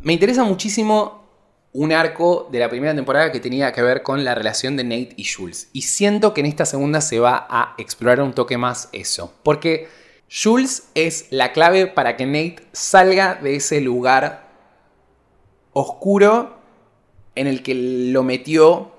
Me 0.00 0.12
interesa 0.12 0.42
muchísimo 0.45 1.26
un 1.73 1.92
arco 1.92 2.49
de 2.50 2.59
la 2.59 2.71
primera 2.71 2.95
temporada 2.95 3.30
que 3.30 3.40
tenía 3.40 3.71
que 3.73 3.83
ver 3.83 4.02
con 4.02 4.25
la 4.25 4.35
relación 4.35 4.76
de 4.76 4.85
Nate 4.85 5.12
y 5.16 5.25
Jules. 5.25 5.68
Y 5.75 5.83
siento 5.83 6.33
que 6.33 6.40
en 6.40 6.47
esta 6.47 6.64
segunda 6.64 7.02
se 7.02 7.21
va 7.21 7.47
a 7.50 7.75
explorar 7.76 8.23
un 8.23 8.33
toque 8.33 8.56
más 8.56 8.88
eso. 8.92 9.35
Porque 9.42 9.87
Jules 10.28 10.88
es 10.95 11.28
la 11.30 11.52
clave 11.52 11.87
para 11.87 12.16
que 12.16 12.26
Nate 12.26 12.66
salga 12.73 13.37
de 13.37 13.56
ese 13.56 13.80
lugar 13.80 14.49
oscuro 15.73 16.56
en 17.35 17.47
el 17.47 17.62
que 17.62 17.75
lo 17.75 18.23
metió 18.23 18.92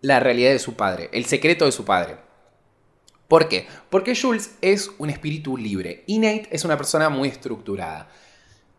la 0.00 0.18
realidad 0.20 0.50
de 0.50 0.58
su 0.58 0.74
padre, 0.74 1.08
el 1.12 1.24
secreto 1.26 1.64
de 1.64 1.72
su 1.72 1.84
padre. 1.84 2.16
¿Por 3.28 3.48
qué? 3.48 3.66
Porque 3.90 4.16
Jules 4.20 4.56
es 4.60 4.90
un 4.98 5.08
espíritu 5.08 5.56
libre 5.56 6.04
y 6.06 6.18
Nate 6.18 6.48
es 6.50 6.64
una 6.64 6.76
persona 6.76 7.08
muy 7.08 7.28
estructurada. 7.28 8.08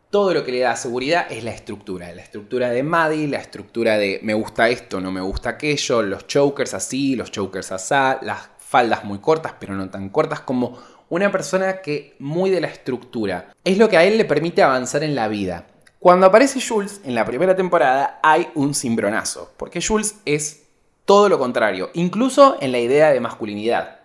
Todo 0.09 0.33
lo 0.33 0.43
que 0.43 0.51
le 0.51 0.59
da 0.59 0.75
seguridad 0.75 1.25
es 1.29 1.43
la 1.43 1.51
estructura. 1.51 2.13
La 2.13 2.21
estructura 2.21 2.69
de 2.69 2.83
Maddie, 2.83 3.27
la 3.27 3.39
estructura 3.39 3.97
de 3.97 4.19
me 4.23 4.33
gusta 4.33 4.69
esto, 4.69 5.01
no 5.01 5.11
me 5.11 5.21
gusta 5.21 5.51
aquello, 5.51 6.01
los 6.01 6.27
chokers 6.27 6.73
así, 6.73 7.15
los 7.15 7.31
chokers 7.31 7.71
asá, 7.71 8.19
las 8.21 8.49
faldas 8.57 9.03
muy 9.03 9.19
cortas 9.19 9.53
pero 9.59 9.73
no 9.73 9.89
tan 9.89 10.09
cortas, 10.09 10.41
como 10.41 10.77
una 11.09 11.31
persona 11.31 11.81
que 11.81 12.15
muy 12.19 12.49
de 12.49 12.61
la 12.61 12.67
estructura. 12.67 13.53
Es 13.63 13.77
lo 13.77 13.89
que 13.89 13.97
a 13.97 14.03
él 14.03 14.17
le 14.17 14.25
permite 14.25 14.63
avanzar 14.63 15.03
en 15.03 15.15
la 15.15 15.27
vida. 15.27 15.67
Cuando 15.99 16.27
aparece 16.27 16.61
Jules 16.61 17.01
en 17.03 17.15
la 17.15 17.25
primera 17.25 17.55
temporada 17.55 18.19
hay 18.21 18.49
un 18.55 18.75
cimbronazo, 18.75 19.53
porque 19.57 19.81
Jules 19.81 20.17
es 20.25 20.63
todo 21.05 21.29
lo 21.29 21.39
contrario, 21.39 21.89
incluso 21.93 22.57
en 22.61 22.71
la 22.71 22.79
idea 22.79 23.11
de 23.11 23.19
masculinidad. 23.19 23.99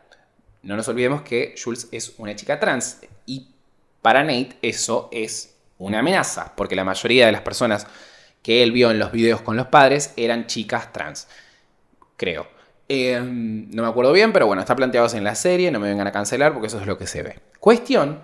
No 0.62 0.76
nos 0.76 0.88
olvidemos 0.88 1.22
que 1.22 1.54
Jules 1.62 1.88
es 1.92 2.14
una 2.18 2.36
chica 2.36 2.60
trans 2.60 3.00
y 3.26 3.48
para 4.02 4.22
Nate 4.22 4.56
eso 4.62 5.08
es 5.12 5.56
una 5.78 6.00
amenaza, 6.00 6.54
porque 6.56 6.76
la 6.76 6.84
mayoría 6.84 7.26
de 7.26 7.32
las 7.32 7.40
personas 7.42 7.86
que 8.42 8.62
él 8.62 8.72
vio 8.72 8.90
en 8.90 8.98
los 8.98 9.12
videos 9.12 9.42
con 9.42 9.56
los 9.56 9.66
padres 9.66 10.12
eran 10.16 10.46
chicas 10.46 10.92
trans. 10.92 11.28
Creo. 12.16 12.59
Em, 12.92 13.70
no 13.70 13.84
me 13.84 13.88
acuerdo 13.88 14.12
bien, 14.12 14.32
pero 14.32 14.48
bueno, 14.48 14.62
está 14.62 14.74
planteado 14.74 15.06
en 15.16 15.22
la 15.22 15.36
serie, 15.36 15.70
no 15.70 15.78
me 15.78 15.88
vengan 15.88 16.08
a 16.08 16.10
cancelar 16.10 16.52
porque 16.52 16.66
eso 16.66 16.80
es 16.80 16.88
lo 16.88 16.98
que 16.98 17.06
se 17.06 17.22
ve. 17.22 17.36
Cuestión 17.60 18.18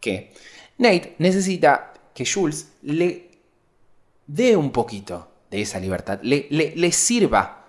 que 0.00 0.32
Nate 0.78 1.16
necesita 1.18 1.92
que 2.14 2.24
Jules 2.24 2.72
le 2.80 3.28
dé 4.26 4.56
un 4.56 4.72
poquito 4.72 5.28
de 5.50 5.60
esa 5.60 5.78
libertad, 5.78 6.18
le, 6.22 6.46
le, 6.48 6.92
sirva 6.92 7.66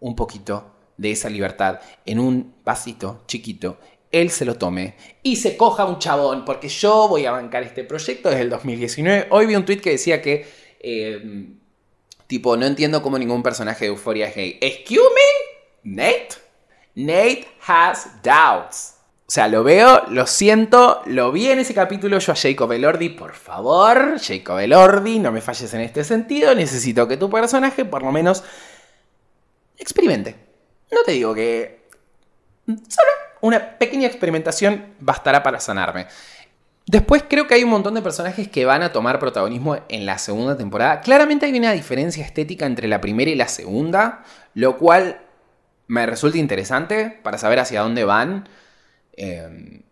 un 0.00 0.14
poquito 0.14 0.72
de 0.98 1.12
esa 1.12 1.30
libertad 1.30 1.80
en 2.04 2.18
un 2.18 2.56
vasito 2.62 3.22
chiquito, 3.26 3.78
él 4.12 4.28
se 4.28 4.44
lo 4.44 4.56
tome 4.56 4.94
y 5.22 5.36
se 5.36 5.56
coja 5.56 5.86
un 5.86 5.98
chabón, 5.98 6.44
porque 6.44 6.68
yo 6.68 7.08
voy 7.08 7.24
a 7.24 7.30
bancar 7.30 7.62
este 7.62 7.82
proyecto 7.82 8.28
desde 8.28 8.42
el 8.42 8.50
2019. 8.50 9.28
Hoy 9.30 9.46
vi 9.46 9.56
un 9.56 9.64
tweet 9.64 9.80
que 9.80 9.92
decía 9.92 10.20
que, 10.20 10.46
eh, 10.80 11.48
tipo, 12.26 12.58
no 12.58 12.66
entiendo 12.66 13.00
cómo 13.00 13.18
ningún 13.18 13.42
personaje 13.42 13.86
de 13.86 13.92
Euphoria 13.92 14.28
es 14.28 14.36
gay. 14.36 14.58
¿Excuse 14.60 15.00
me? 15.00 15.47
¿Nate? 15.82 16.28
Nate 16.94 17.48
has 17.66 18.22
doubts. 18.22 18.94
O 19.28 19.30
sea, 19.30 19.46
lo 19.46 19.62
veo, 19.62 20.04
lo 20.08 20.26
siento, 20.26 21.02
lo 21.04 21.30
vi 21.32 21.50
en 21.50 21.58
ese 21.58 21.74
capítulo 21.74 22.18
yo 22.18 22.32
a 22.32 22.34
Jacob 22.34 22.72
Elordi, 22.72 23.10
por 23.10 23.34
favor, 23.34 24.18
Jacob 24.18 24.58
Elordi, 24.58 25.18
no 25.18 25.30
me 25.30 25.42
falles 25.42 25.72
en 25.74 25.82
este 25.82 26.02
sentido, 26.02 26.54
necesito 26.54 27.06
que 27.06 27.18
tu 27.18 27.28
personaje 27.28 27.84
por 27.84 28.02
lo 28.02 28.10
menos 28.10 28.42
experimente. 29.76 30.34
No 30.90 31.02
te 31.04 31.12
digo 31.12 31.34
que... 31.34 31.88
Solo 32.66 33.08
una 33.42 33.78
pequeña 33.78 34.06
experimentación 34.06 34.94
bastará 34.98 35.42
para 35.42 35.60
sanarme. 35.60 36.06
Después 36.86 37.22
creo 37.28 37.46
que 37.46 37.54
hay 37.54 37.64
un 37.64 37.70
montón 37.70 37.94
de 37.94 38.00
personajes 38.00 38.48
que 38.48 38.64
van 38.64 38.82
a 38.82 38.92
tomar 38.92 39.18
protagonismo 39.18 39.76
en 39.90 40.06
la 40.06 40.16
segunda 40.16 40.56
temporada. 40.56 41.02
Claramente 41.02 41.44
hay 41.44 41.58
una 41.58 41.72
diferencia 41.72 42.24
estética 42.24 42.64
entre 42.64 42.88
la 42.88 43.02
primera 43.02 43.30
y 43.30 43.34
la 43.34 43.48
segunda, 43.48 44.24
lo 44.54 44.78
cual 44.78 45.20
me 45.88 46.06
resulta 46.06 46.38
interesante 46.38 47.18
para 47.22 47.38
saber 47.38 47.58
hacia 47.58 47.80
dónde 47.80 48.04
van. 48.04 48.48
Em, 49.16 49.82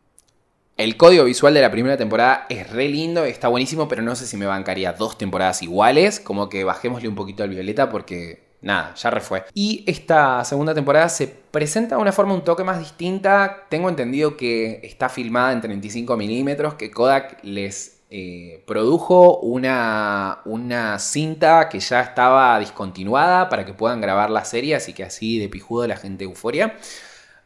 el 0.76 0.96
código 0.96 1.24
visual 1.24 1.54
de 1.54 1.62
la 1.62 1.70
primera 1.70 1.96
temporada 1.96 2.46
es 2.50 2.70
re 2.70 2.88
lindo, 2.88 3.24
está 3.24 3.48
buenísimo, 3.48 3.88
pero 3.88 4.02
no 4.02 4.14
sé 4.14 4.26
si 4.26 4.36
me 4.36 4.46
bancaría 4.46 4.92
dos 4.92 5.16
temporadas 5.18 5.62
iguales. 5.62 6.20
Como 6.20 6.48
que 6.48 6.64
bajémosle 6.64 7.08
un 7.08 7.14
poquito 7.14 7.42
al 7.42 7.48
violeta 7.48 7.88
porque 7.88 8.46
nada, 8.60 8.94
ya 8.94 9.10
refue. 9.10 9.44
Y 9.54 9.84
esta 9.86 10.44
segunda 10.44 10.74
temporada 10.74 11.08
se 11.08 11.28
presenta 11.28 11.96
de 11.96 12.02
una 12.02 12.12
forma 12.12 12.34
un 12.34 12.44
toque 12.44 12.62
más 12.62 12.78
distinta. 12.78 13.64
Tengo 13.70 13.88
entendido 13.88 14.36
que 14.36 14.80
está 14.82 15.08
filmada 15.08 15.52
en 15.52 15.62
35 15.62 16.14
milímetros, 16.16 16.74
que 16.74 16.90
Kodak 16.90 17.42
les 17.42 17.95
eh, 18.10 18.62
produjo 18.66 19.38
una, 19.40 20.40
una 20.44 20.98
cinta 20.98 21.68
que 21.68 21.80
ya 21.80 22.00
estaba 22.00 22.58
discontinuada 22.58 23.48
para 23.48 23.64
que 23.64 23.74
puedan 23.74 24.00
grabar 24.00 24.30
la 24.30 24.44
serie, 24.44 24.74
así 24.74 24.92
que 24.92 25.04
así 25.04 25.38
de 25.38 25.48
pijudo 25.48 25.86
la 25.86 25.96
gente 25.96 26.24
euforia. 26.24 26.76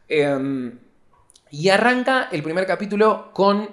Em, 0.08 0.78
y 1.50 1.68
arranca 1.68 2.28
el 2.30 2.42
primer 2.42 2.66
capítulo 2.66 3.30
con 3.32 3.70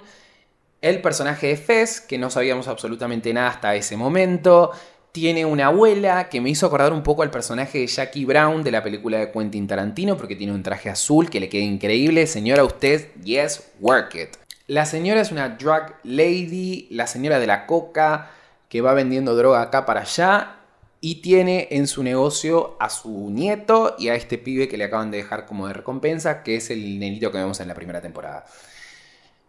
el 0.80 1.00
personaje 1.02 1.48
de 1.48 1.56
Fez, 1.56 2.00
que 2.00 2.18
no 2.18 2.30
sabíamos 2.30 2.68
absolutamente 2.68 3.32
nada 3.32 3.48
hasta 3.48 3.74
ese 3.74 3.96
momento 3.96 4.72
tiene 5.12 5.44
una 5.44 5.66
abuela 5.66 6.28
que 6.28 6.40
me 6.40 6.50
hizo 6.50 6.66
acordar 6.66 6.92
un 6.92 7.02
poco 7.02 7.22
al 7.22 7.30
personaje 7.30 7.78
de 7.78 7.86
Jackie 7.86 8.24
Brown 8.24 8.62
de 8.62 8.70
la 8.70 8.82
película 8.82 9.18
de 9.18 9.32
Quentin 9.32 9.66
Tarantino 9.66 10.16
porque 10.16 10.36
tiene 10.36 10.52
un 10.52 10.62
traje 10.62 10.90
azul 10.90 11.28
que 11.28 11.40
le 11.40 11.48
queda 11.48 11.64
increíble. 11.64 12.26
Señora, 12.26 12.64
usted, 12.64 13.12
yes, 13.24 13.72
work 13.80 14.14
it. 14.14 14.47
La 14.68 14.84
señora 14.84 15.22
es 15.22 15.32
una 15.32 15.48
drug 15.48 15.94
lady, 16.04 16.86
la 16.90 17.06
señora 17.06 17.40
de 17.40 17.46
la 17.46 17.66
coca 17.66 18.30
que 18.68 18.82
va 18.82 18.92
vendiendo 18.92 19.34
droga 19.34 19.62
acá 19.62 19.86
para 19.86 20.02
allá 20.02 20.56
y 21.00 21.22
tiene 21.22 21.68
en 21.70 21.86
su 21.86 22.02
negocio 22.02 22.76
a 22.78 22.90
su 22.90 23.30
nieto 23.30 23.96
y 23.98 24.08
a 24.08 24.14
este 24.14 24.36
pibe 24.36 24.68
que 24.68 24.76
le 24.76 24.84
acaban 24.84 25.10
de 25.10 25.16
dejar 25.16 25.46
como 25.46 25.68
de 25.68 25.72
recompensa, 25.72 26.42
que 26.42 26.56
es 26.56 26.68
el 26.68 26.98
nenito 26.98 27.32
que 27.32 27.38
vemos 27.38 27.58
en 27.60 27.68
la 27.68 27.74
primera 27.74 28.00
temporada. 28.00 28.44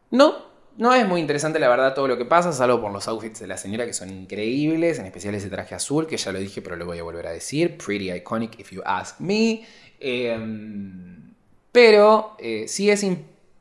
No 0.09 0.49
no 0.77 0.93
es 0.93 1.05
muy 1.05 1.19
interesante 1.19 1.59
la 1.59 1.67
verdad 1.67 1.93
todo 1.93 2.07
lo 2.07 2.17
que 2.17 2.23
pasa, 2.23 2.53
salvo 2.53 2.79
por 2.79 2.93
los 2.93 3.05
outfits 3.09 3.41
de 3.41 3.47
la 3.47 3.57
señora 3.57 3.85
que 3.85 3.91
son 3.91 4.09
increíbles, 4.09 4.97
en 4.97 5.05
especial 5.07 5.35
ese 5.35 5.49
traje 5.49 5.75
azul, 5.75 6.07
que 6.07 6.15
ya 6.15 6.31
lo 6.31 6.39
dije 6.39 6.61
pero 6.61 6.77
lo 6.77 6.85
voy 6.85 6.99
a 6.99 7.03
volver 7.03 7.27
a 7.27 7.31
decir, 7.31 7.77
pretty 7.77 8.09
iconic 8.09 8.57
if 8.57 8.71
you 8.71 8.81
ask 8.85 9.19
me. 9.19 9.65
Em, 9.99 11.33
pero 11.73 12.37
eh, 12.39 12.65
sí 12.69 12.89
es 12.89 13.03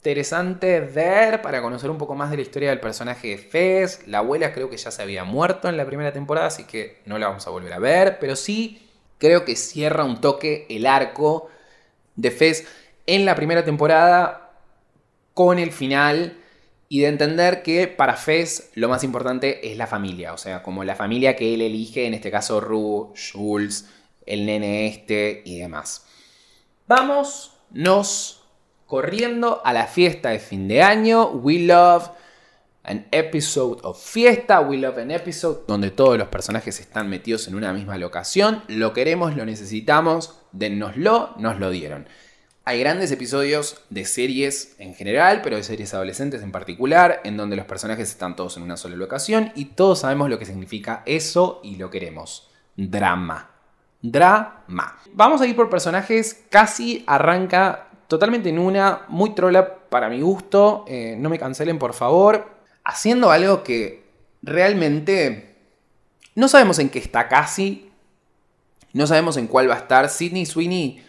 interesante 0.09 0.81
ver 0.81 1.43
para 1.43 1.61
conocer 1.61 1.91
un 1.91 1.99
poco 1.99 2.15
más 2.15 2.31
de 2.31 2.37
la 2.37 2.43
historia 2.43 2.71
del 2.71 2.81
personaje 2.81 3.29
de 3.29 3.37
Fez. 3.37 4.09
La 4.09 4.19
abuela 4.19 4.55
creo 4.55 4.71
que 4.71 4.79
ya 4.79 4.91
se 4.91 5.03
había 5.03 5.25
muerto 5.25 5.69
en 5.69 5.77
la 5.77 5.85
primera 5.85 6.15
temporada, 6.15 6.47
así 6.47 6.65
que 6.65 7.03
no 7.05 7.19
la 7.19 7.29
vamos 7.29 7.47
a 7.47 7.51
volver 7.51 7.75
a 7.75 7.79
ver, 7.79 8.19
pero 8.19 8.35
sí 8.35 8.89
creo 9.19 9.45
que 9.45 9.55
cierra 9.55 10.05
un 10.05 10.19
toque 10.23 10.65
el 10.71 10.87
arco 10.87 11.51
de 12.17 12.31
Fez 12.31 12.67
en 13.07 13.27
la 13.27 13.35
primera 13.35 13.67
temporada 13.67 14.53
con 15.35 15.59
el 15.59 15.73
final 15.73 16.39
y 16.89 17.01
de 17.01 17.09
entender 17.09 17.63
que 17.63 17.87
para 17.87 18.17
Fez 18.17 18.71
lo 18.77 18.89
más 18.89 19.05
importante 19.05 19.71
es 19.71 19.77
la 19.77 19.87
familia, 19.87 20.33
o 20.33 20.39
sea, 20.39 20.63
como 20.63 20.85
la 20.85 20.97
familia 20.97 21.37
que 21.37 21.53
él 21.53 21.61
elige, 21.61 22.07
en 22.07 22.15
este 22.15 22.31
caso 22.31 22.63
Ru, 22.63 23.13
Jules, 23.15 23.91
el 24.25 24.47
nene 24.47 24.87
este 24.87 25.43
y 25.45 25.59
demás. 25.59 26.07
Vamos, 26.87 27.59
nos 27.73 28.38
corriendo 28.89 29.61
a 29.65 29.73
la 29.73 29.87
fiesta 29.87 30.31
de 30.31 30.41
fin 30.41 30.67
de 30.67 30.83
año. 30.83 31.29
We 31.29 31.61
love 31.61 32.09
an 32.85 33.07
episode 33.13 33.81
of 33.85 34.03
fiesta, 34.03 34.61
we 34.61 34.79
love 34.79 34.99
an 34.99 35.11
episode 35.11 35.61
donde 35.69 35.91
todos 35.91 36.17
los 36.17 36.29
personajes 36.29 36.81
están 36.81 37.09
metidos 37.09 37.47
en 37.47 37.55
una 37.55 37.73
misma 37.73 37.99
locación. 37.99 38.65
Lo 38.67 38.95
queremos, 38.95 39.37
lo 39.37 39.45
necesitamos, 39.45 40.41
dennoslo, 40.53 41.35
nos 41.37 41.61
lo 41.61 41.71
dieron. 41.71 42.09
Hay 42.65 42.81
grandes 42.81 43.13
episodios 43.13 43.83
de 43.91 44.07
series 44.07 44.75
en 44.79 44.95
general, 44.95 45.43
pero 45.43 45.57
de 45.57 45.63
series 45.63 45.93
adolescentes 45.93 46.43
en 46.43 46.53
particular, 46.53 47.21
en 47.25 47.37
donde 47.37 47.57
los 47.57 47.67
personajes 47.67 48.11
están 48.11 48.37
todos 48.37 48.57
en 48.57 48.63
una 48.63 48.79
sola 48.79 48.97
locación 48.97 49.53
y 49.55 49.67
todos 49.67 50.01
sabemos 50.01 50.31
lo 50.31 50.39
que 50.39 50.47
significa 50.47 51.03
eso 51.05 51.61
y 51.63 51.77
lo 51.77 51.91
queremos. 51.91 52.49
Drama. 52.77 53.51
Drama. 54.01 54.99
Vamos 55.13 55.41
a 55.41 55.47
ir 55.47 55.57
por 55.57 55.69
personajes, 55.69 56.45
casi 56.51 57.05
arranca 57.07 57.88
totalmente 58.09 58.49
en 58.49 58.59
una, 58.59 59.03
muy 59.09 59.35
trola 59.35 59.77
para 59.89 60.09
mi 60.09 60.21
gusto, 60.21 60.85
eh, 60.89 61.15
no 61.19 61.29
me 61.29 61.39
cancelen 61.39 61.79
por 61.79 61.95
favor, 61.95 62.49
haciendo 62.83 63.31
algo 63.31 63.63
que 63.63 64.03
realmente 64.43 65.55
no 66.35 66.49
sabemos 66.49 66.79
en 66.79 66.89
qué 66.89 66.99
está 66.99 67.29
casi, 67.29 67.91
no 68.93 69.07
sabemos 69.07 69.37
en 69.37 69.47
cuál 69.47 69.71
va 69.71 69.75
a 69.75 69.79
estar. 69.79 70.09
Sidney 70.09 70.47
Sweeney, 70.47 71.05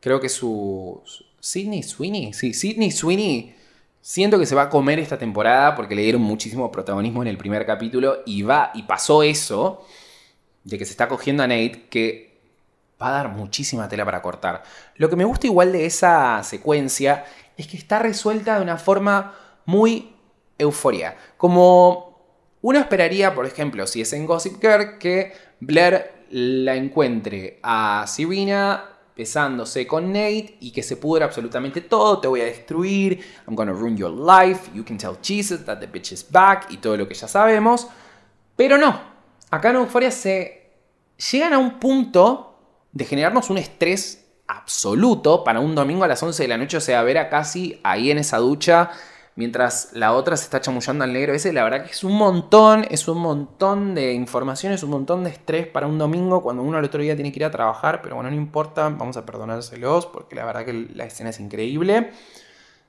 creo 0.00 0.20
que 0.20 0.28
su... 0.28 1.02
Sidney 1.38 1.82
Sweeney, 1.82 2.32
sí, 2.32 2.52
Sidney 2.52 2.90
Sweeney. 2.90 3.54
Siento 4.02 4.38
que 4.38 4.46
se 4.46 4.54
va 4.54 4.62
a 4.62 4.70
comer 4.70 4.98
esta 4.98 5.18
temporada 5.18 5.74
porque 5.74 5.94
le 5.94 6.02
dieron 6.02 6.22
muchísimo 6.22 6.70
protagonismo 6.72 7.22
en 7.22 7.28
el 7.28 7.38
primer 7.38 7.64
capítulo 7.64 8.22
y 8.26 8.42
va 8.42 8.72
y 8.74 8.82
pasó 8.82 9.22
eso 9.22 9.86
de 10.64 10.78
que 10.78 10.84
se 10.84 10.92
está 10.92 11.08
cogiendo 11.08 11.42
a 11.42 11.46
Nate 11.46 11.86
que 11.90 12.29
va 13.00 13.08
a 13.08 13.12
dar 13.12 13.28
muchísima 13.28 13.88
tela 13.88 14.04
para 14.04 14.22
cortar. 14.22 14.62
Lo 14.96 15.08
que 15.08 15.16
me 15.16 15.24
gusta 15.24 15.46
igual 15.46 15.72
de 15.72 15.86
esa 15.86 16.42
secuencia 16.42 17.24
es 17.56 17.66
que 17.66 17.76
está 17.76 17.98
resuelta 17.98 18.56
de 18.56 18.62
una 18.62 18.76
forma 18.76 19.34
muy 19.66 20.14
euforia. 20.58 21.16
Como 21.36 22.10
uno 22.62 22.78
esperaría, 22.78 23.34
por 23.34 23.46
ejemplo, 23.46 23.86
si 23.86 24.02
es 24.02 24.12
en 24.12 24.26
Gossip 24.26 24.60
Girl, 24.60 24.98
que 24.98 25.32
Blair 25.60 26.26
la 26.30 26.74
encuentre 26.74 27.58
a 27.62 28.04
Serena 28.06 28.86
besándose 29.16 29.86
con 29.86 30.12
Nate 30.12 30.56
y 30.60 30.70
que 30.70 30.82
se 30.82 30.96
pudra 30.96 31.26
absolutamente 31.26 31.80
todo, 31.82 32.20
te 32.20 32.28
voy 32.28 32.40
a 32.40 32.44
destruir, 32.44 33.20
I'm 33.46 33.54
gonna 33.54 33.72
ruin 33.72 33.96
your 33.96 34.10
life, 34.10 34.70
you 34.72 34.84
can 34.84 34.96
tell 34.96 35.16
Jesus 35.20 35.64
that 35.64 35.78
the 35.78 35.86
bitch 35.86 36.12
is 36.12 36.26
back 36.30 36.70
y 36.70 36.78
todo 36.78 36.96
lo 36.96 37.06
que 37.06 37.14
ya 37.14 37.28
sabemos. 37.28 37.88
Pero 38.56 38.78
no, 38.78 38.98
acá 39.50 39.70
en 39.70 39.76
Euphoria 39.76 40.10
se 40.10 40.70
llegan 41.30 41.52
a 41.52 41.58
un 41.58 41.78
punto 41.78 42.49
de 42.92 43.04
generarnos 43.04 43.50
un 43.50 43.58
estrés 43.58 44.26
absoluto 44.46 45.44
para 45.44 45.60
un 45.60 45.74
domingo 45.74 46.04
a 46.04 46.08
las 46.08 46.22
11 46.22 46.42
de 46.42 46.48
la 46.48 46.58
noche, 46.58 46.76
o 46.76 46.80
sea, 46.80 47.02
ver 47.02 47.18
a 47.18 47.28
casi 47.28 47.80
ahí 47.82 48.10
en 48.10 48.18
esa 48.18 48.38
ducha 48.38 48.90
mientras 49.40 49.90
la 49.94 50.12
otra 50.12 50.36
se 50.36 50.44
está 50.44 50.60
chamullando 50.60 51.02
al 51.02 51.14
negro 51.14 51.32
ese, 51.32 51.52
la 51.52 51.64
verdad 51.64 51.84
que 51.84 51.92
es 51.92 52.04
un 52.04 52.12
montón, 52.12 52.86
es 52.90 53.08
un 53.08 53.18
montón 53.18 53.94
de 53.94 54.12
información, 54.12 54.72
es 54.72 54.82
un 54.82 54.90
montón 54.90 55.24
de 55.24 55.30
estrés 55.30 55.66
para 55.66 55.86
un 55.86 55.96
domingo 55.96 56.42
cuando 56.42 56.62
uno 56.62 56.78
al 56.78 56.84
otro 56.84 57.00
día 57.00 57.14
tiene 57.14 57.32
que 57.32 57.38
ir 57.38 57.44
a 57.44 57.50
trabajar, 57.50 58.02
pero 58.02 58.16
bueno, 58.16 58.30
no 58.30 58.36
importa, 58.36 58.88
vamos 58.88 59.16
a 59.16 59.24
perdonárselos 59.24 60.06
porque 60.06 60.34
la 60.34 60.44
verdad 60.44 60.64
que 60.64 60.88
la 60.94 61.04
escena 61.04 61.30
es 61.30 61.40
increíble. 61.40 62.10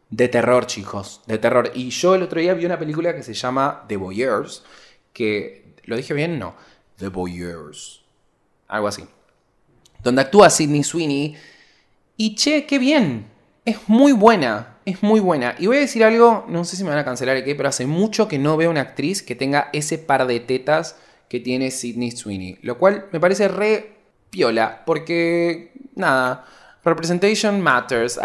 De 0.10 0.28
terror, 0.28 0.66
chicos, 0.66 1.22
de 1.26 1.38
terror. 1.38 1.72
Y 1.74 1.90
yo 1.90 2.16
el 2.16 2.24
otro 2.24 2.42
día 2.42 2.54
vi 2.54 2.66
una 2.66 2.78
película 2.78 3.16
que 3.16 3.24
se 3.24 3.34
llama 3.34 3.86
The 3.88 3.96
Voyeurs, 3.96 4.66
que, 5.14 5.76
¿lo 5.86 5.96
dije 5.96 6.14
bien? 6.14 6.38
No, 6.38 6.54
The 6.98 7.08
Voyeurs, 7.08 8.04
algo 8.68 8.90
así. 8.90 9.08
Donde 10.04 10.22
actúa 10.22 10.50
Sidney 10.50 10.84
Sweeney. 10.84 11.36
Y 12.18 12.36
che, 12.36 12.66
qué 12.66 12.80
bien, 12.80 13.26
es 13.66 13.78
muy 13.88 14.12
buena 14.12 14.72
es 14.86 15.04
muy 15.04 15.20
buena. 15.20 15.56
Y 15.60 15.68
voy 15.68 15.78
a 15.78 15.82
decir 15.82 16.04
algo, 16.04 16.46
no 16.48 16.64
sé 16.66 16.76
si 16.76 16.84
me 16.84 16.90
van 16.90 17.00
a 17.00 17.06
cancelar 17.06 17.38
aquí, 17.38 17.54
pero 17.54 17.70
hace 17.70 17.86
mucho 17.86 18.28
que 18.28 18.40
no 18.40 18.58
veo 18.58 18.70
una 18.70 18.82
actriz 18.82 19.22
que 19.22 19.36
tenga 19.36 19.70
ese 19.74 19.98
par 19.98 20.26
de 20.26 20.40
tetas 20.40 20.96
que 21.30 21.40
tiene 21.40 21.72
Sidney 21.72 22.12
Sweeney. 22.12 22.60
Lo 22.62 22.78
cual 22.78 23.08
me 23.12 23.20
parece 23.20 23.48
re 23.48 23.94
piola, 24.30 24.84
porque 24.86 25.72
nada, 25.96 26.46
representation 26.84 27.62
matters. 27.62 28.20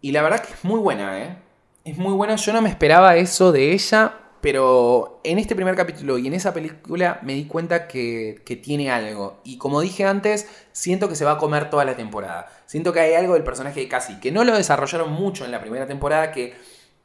Y 0.00 0.12
la 0.12 0.22
verdad 0.22 0.40
que 0.40 0.52
es 0.52 0.64
muy 0.64 0.80
buena, 0.80 1.22
¿eh? 1.22 1.36
Es 1.84 1.98
muy 1.98 2.14
buena, 2.14 2.36
yo 2.36 2.52
no 2.52 2.62
me 2.62 2.68
esperaba 2.68 3.16
eso 3.16 3.52
de 3.52 3.72
ella, 3.72 4.14
pero 4.46 5.18
en 5.24 5.40
este 5.40 5.56
primer 5.56 5.74
capítulo 5.74 6.18
y 6.18 6.28
en 6.28 6.32
esa 6.32 6.54
película 6.54 7.18
me 7.24 7.34
di 7.34 7.46
cuenta 7.46 7.88
que, 7.88 8.40
tiene 8.62 8.92
algo. 8.92 9.40
Y 9.42 9.58
como 9.58 9.80
dije 9.80 10.04
antes, 10.04 10.46
siento 10.70 11.08
que 11.08 11.16
se 11.16 11.24
va 11.24 11.32
a 11.32 11.38
comer 11.38 11.68
toda 11.68 11.84
la 11.84 11.96
temporada. 11.96 12.46
Siento 12.64 12.92
que 12.92 13.00
hay 13.00 13.14
algo 13.14 13.34
del 13.34 13.42
personaje 13.42 13.80
de 13.80 13.88
Cassie 13.88 14.20
que 14.20 14.30
no 14.30 14.44
lo 14.44 14.56
desarrollaron 14.56 15.10
mucho 15.10 15.44
en 15.44 15.50
la 15.50 15.60
primera 15.60 15.88
temporada, 15.88 16.30
que 16.30 16.54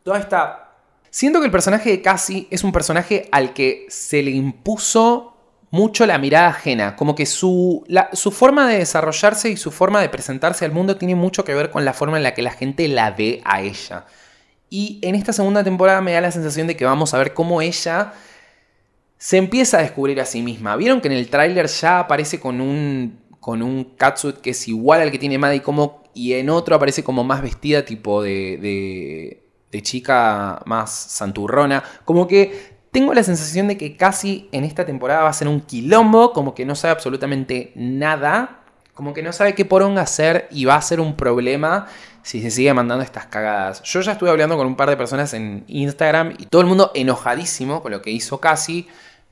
toda 0.03 0.19
esta... 0.19 0.75
Siento 1.09 1.39
que 1.39 1.47
el 1.47 1.51
personaje 1.51 1.89
de 1.89 2.03
Cassie 2.03 2.47
es 2.51 2.63
un 2.63 2.71
personaje 2.71 3.27
al 3.31 3.53
que 3.53 3.87
se 3.89 4.21
le 4.21 4.29
impuso 4.29 5.35
mucho 5.71 6.05
la 6.05 6.19
mirada 6.19 6.49
ajena, 6.49 6.95
como 6.95 7.15
que 7.15 7.25
su, 7.25 7.83
su 8.13 8.29
forma 8.29 8.67
de 8.67 8.77
desarrollarse 8.77 9.49
y 9.49 9.57
su 9.57 9.71
forma 9.71 9.99
de 9.99 10.09
presentarse 10.09 10.63
al 10.63 10.73
mundo 10.73 10.97
tiene 10.97 11.15
mucho 11.15 11.43
que 11.43 11.55
ver 11.55 11.71
con 11.71 11.85
la 11.85 11.93
forma 11.93 12.17
en 12.17 12.23
la 12.23 12.35
que 12.35 12.43
la 12.43 12.51
gente 12.51 12.87
la 12.87 13.09
ve 13.09 13.41
a 13.45 13.63
ella. 13.63 14.05
Y 14.73 14.99
en 15.01 15.15
esta 15.15 15.33
segunda 15.33 15.65
temporada 15.65 15.99
me 15.99 16.13
da 16.13 16.21
la 16.21 16.31
sensación 16.31 16.65
de 16.65 16.77
que 16.77 16.85
vamos 16.85 17.13
a 17.13 17.17
ver 17.17 17.33
cómo 17.33 17.61
ella 17.61 18.13
se 19.17 19.35
empieza 19.35 19.77
a 19.77 19.81
descubrir 19.81 20.21
a 20.21 20.25
sí 20.25 20.41
misma. 20.41 20.77
Vieron 20.77 21.01
que 21.01 21.09
en 21.09 21.13
el 21.13 21.29
tráiler 21.29 21.67
ya 21.67 21.99
aparece 21.99 22.39
con 22.39 22.61
un, 22.61 23.19
con 23.41 23.61
un 23.61 23.83
catsuit 23.83 24.37
que 24.37 24.51
es 24.51 24.67
igual 24.69 25.01
al 25.01 25.11
que 25.11 25.19
tiene 25.19 25.37
Maddie 25.37 25.61
como, 25.61 26.03
y 26.13 26.33
en 26.33 26.49
otro 26.49 26.73
aparece 26.77 27.03
como 27.03 27.25
más 27.25 27.41
vestida 27.41 27.83
tipo 27.83 28.23
de, 28.23 28.57
de, 28.61 29.43
de 29.73 29.81
chica 29.81 30.61
más 30.65 30.89
santurrona. 30.89 31.83
Como 32.05 32.25
que 32.25 32.77
tengo 32.91 33.13
la 33.13 33.23
sensación 33.23 33.67
de 33.67 33.75
que 33.77 33.97
casi 33.97 34.47
en 34.53 34.63
esta 34.63 34.85
temporada 34.85 35.23
va 35.23 35.29
a 35.29 35.33
ser 35.33 35.49
un 35.49 35.59
quilombo, 35.59 36.31
como 36.31 36.55
que 36.55 36.65
no 36.65 36.75
sabe 36.75 36.93
absolutamente 36.93 37.73
nada 37.75 38.61
como 38.93 39.13
que 39.13 39.23
no 39.23 39.31
sabe 39.33 39.55
qué 39.55 39.65
poronga 39.65 40.01
hacer 40.03 40.47
y 40.51 40.65
va 40.65 40.75
a 40.75 40.81
ser 40.81 40.99
un 40.99 41.15
problema 41.15 41.87
si 42.23 42.41
se 42.41 42.51
sigue 42.51 42.73
mandando 42.73 43.03
estas 43.03 43.25
cagadas. 43.25 43.81
Yo 43.83 44.01
ya 44.01 44.13
estuve 44.13 44.29
hablando 44.29 44.57
con 44.57 44.67
un 44.67 44.75
par 44.75 44.89
de 44.89 44.97
personas 44.97 45.33
en 45.33 45.63
Instagram 45.67 46.35
y 46.37 46.45
todo 46.45 46.61
el 46.61 46.67
mundo 46.67 46.91
enojadísimo 46.93 47.81
con 47.81 47.91
lo 47.91 48.01
que 48.01 48.11
hizo 48.11 48.39
Casi. 48.39 48.87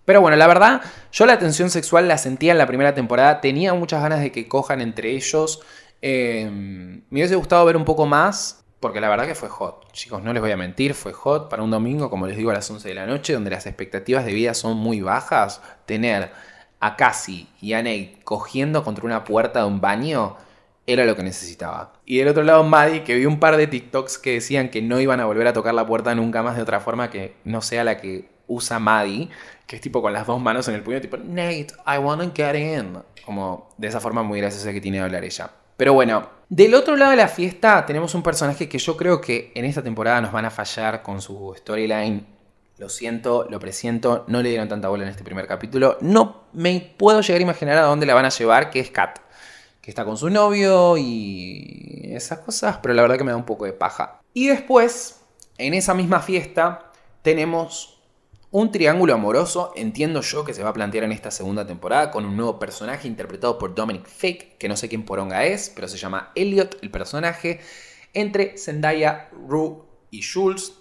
Pero 0.06 0.22
bueno, 0.22 0.38
la 0.38 0.48
verdad, 0.48 0.82
yo 1.12 1.26
la 1.26 1.38
tensión 1.38 1.70
sexual 1.70 2.08
la 2.08 2.18
sentía 2.18 2.52
en 2.52 2.58
la 2.58 2.66
primera 2.66 2.96
temporada. 2.96 3.42
Tenía 3.42 3.74
muchas 3.74 4.02
ganas 4.02 4.22
de 4.22 4.32
que 4.32 4.48
cojan 4.48 4.82
entre 4.82 5.12
ellos. 5.12 5.62
Em, 6.02 7.04
me 7.10 7.20
hubiese 7.20 7.36
gustado 7.36 7.64
ver 7.66 7.78
un 7.78 7.86
poco 7.86 8.06
más. 8.06 8.64
Porque 8.80 9.02
la 9.02 9.10
verdad 9.10 9.28
que 9.28 9.36
fue 9.36 9.50
hot. 9.50 9.92
Chicos, 9.92 10.24
no 10.24 10.32
les 10.32 10.42
voy 10.42 10.52
a 10.52 10.58
mentir, 10.58 10.94
fue 10.94 11.12
hot 11.12 11.50
para 11.50 11.64
un 11.64 11.70
domingo, 11.70 12.10
como 12.10 12.28
les 12.28 12.38
digo, 12.38 12.50
a 12.50 12.54
las 12.54 12.72
11 12.72 12.88
de 12.88 12.96
la 12.96 13.06
noche, 13.06 13.34
donde 13.34 13.50
las 13.50 13.66
expectativas 13.66 14.24
de 14.24 14.32
vida 14.32 14.54
son 14.54 14.78
muy 14.78 15.02
bajas. 15.02 15.62
Tener 15.86 16.32
a 16.80 16.96
Cassie 16.96 17.48
y 17.62 17.74
a 17.74 17.84
Nate 17.84 18.20
cogiendo 18.24 18.84
contra 18.86 19.06
una 19.06 19.26
puerta 19.26 19.60
de 19.60 19.66
un 19.66 19.82
baño 19.82 20.38
era 20.88 21.06
lo 21.06 21.16
que 21.16 21.24
necesitaba. 21.24 21.94
Y 22.06 22.18
del 22.18 22.30
otro 22.30 22.44
lado, 22.44 22.64
Maddie, 22.64 23.04
que 23.04 23.16
vi 23.16 23.26
un 23.26 23.40
par 23.40 23.58
de 23.58 23.68
TikToks 23.68 24.18
que 24.18 24.34
decían 24.34 24.70
que 24.70 24.82
no 24.82 25.00
iban 25.00 25.20
a 25.20 25.26
volver 25.26 25.48
a 25.48 25.54
tocar 25.54 25.74
la 25.74 25.86
puerta 25.86 26.16
nunca 26.16 26.42
más 26.42 26.56
de 26.56 26.62
otra 26.62 26.80
forma 26.80 27.10
que 27.10 27.36
no 27.44 27.62
sea 27.62 27.84
la 27.84 27.98
que 27.98 28.30
usa 28.48 28.80
Maddie, 28.80 29.30
que 29.68 29.76
es 29.76 29.82
tipo 29.82 30.02
con 30.02 30.14
las 30.14 30.26
dos 30.26 30.42
manos 30.42 30.68
en 30.68 30.76
el 30.76 30.82
puño, 30.82 31.00
tipo, 31.00 31.18
Nate, 31.18 31.68
I 31.86 31.98
wanna 32.00 32.32
get 32.34 32.56
in. 32.56 32.98
Como 33.24 33.70
de 33.78 33.88
esa 33.88 34.00
forma 34.00 34.24
muy 34.24 34.40
graciosa 34.40 34.74
que 34.74 34.82
tiene 34.82 34.98
de 34.98 35.04
hablar 35.04 35.24
ella. 35.24 35.52
Pero 35.78 35.94
bueno, 35.94 36.28
del 36.50 36.74
otro 36.74 36.96
lado 36.96 37.12
de 37.12 37.18
la 37.18 37.28
fiesta 37.28 37.86
tenemos 37.86 38.16
un 38.16 38.24
personaje 38.24 38.68
que 38.68 38.80
yo 38.80 38.98
creo 38.98 39.22
que 39.22 39.52
en 39.56 39.66
esta 39.66 39.84
temporada 39.84 40.20
nos 40.22 40.32
van 40.32 40.46
a 40.46 40.50
fallar 40.50 41.04
con 41.04 41.22
su 41.22 41.54
storyline 41.56 42.40
lo 42.80 42.88
siento, 42.88 43.46
lo 43.50 43.60
presiento, 43.60 44.24
no 44.28 44.42
le 44.42 44.50
dieron 44.50 44.70
tanta 44.70 44.88
bola 44.88 45.04
en 45.04 45.10
este 45.10 45.24
primer 45.24 45.46
capítulo. 45.48 45.98
No 46.00 46.46
me 46.54 46.94
puedo 46.98 47.20
llegar 47.20 47.40
a 47.40 47.44
imaginar 47.44 47.78
a 47.78 47.82
dónde 47.82 48.06
la 48.06 48.14
van 48.14 48.24
a 48.26 48.30
llevar, 48.30 48.70
que 48.70 48.80
es 48.80 48.90
Kat. 48.90 49.20
Que 49.82 49.92
está 49.92 50.06
con 50.06 50.18
su 50.18 50.30
novio 50.30 50.98
y 50.98 52.12
esas 52.14 52.40
cosas, 52.40 52.80
pero 52.82 52.94
la 52.94 53.02
verdad 53.02 53.18
que 53.18 53.24
me 53.24 53.32
da 53.32 53.38
un 53.38 53.46
poco 53.46 53.66
de 53.66 53.74
paja. 53.74 54.22
Y 54.34 54.48
después, 54.48 55.22
en 55.58 55.74
esa 55.74 55.94
misma 55.94 56.22
fiesta, 56.22 56.92
tenemos 57.22 58.00
un 58.52 58.72
triángulo 58.72 59.14
amoroso, 59.14 59.74
entiendo 59.76 60.22
yo 60.22 60.44
que 60.44 60.54
se 60.54 60.64
va 60.64 60.70
a 60.70 60.74
plantear 60.74 61.04
en 61.04 61.12
esta 61.12 61.30
segunda 61.30 61.68
temporada 61.68 62.10
con 62.10 62.26
un 62.26 62.36
nuevo 62.36 62.58
personaje 62.58 63.08
interpretado 63.08 63.60
por 63.60 63.76
Dominic 63.76 64.08
Fake, 64.08 64.58
que 64.58 64.68
no 64.68 64.76
sé 64.76 64.90
quién 64.90 65.06
poronga 65.06 65.46
es, 65.46 65.72
pero 65.74 65.88
se 65.88 65.98
llama 65.98 66.32
Elliot 66.36 66.78
el 66.82 66.90
personaje, 66.90 67.60
entre 68.14 68.58
Zendaya, 68.58 69.30
Rue 69.48 69.84
y 70.10 70.24
Jules, 70.24 70.74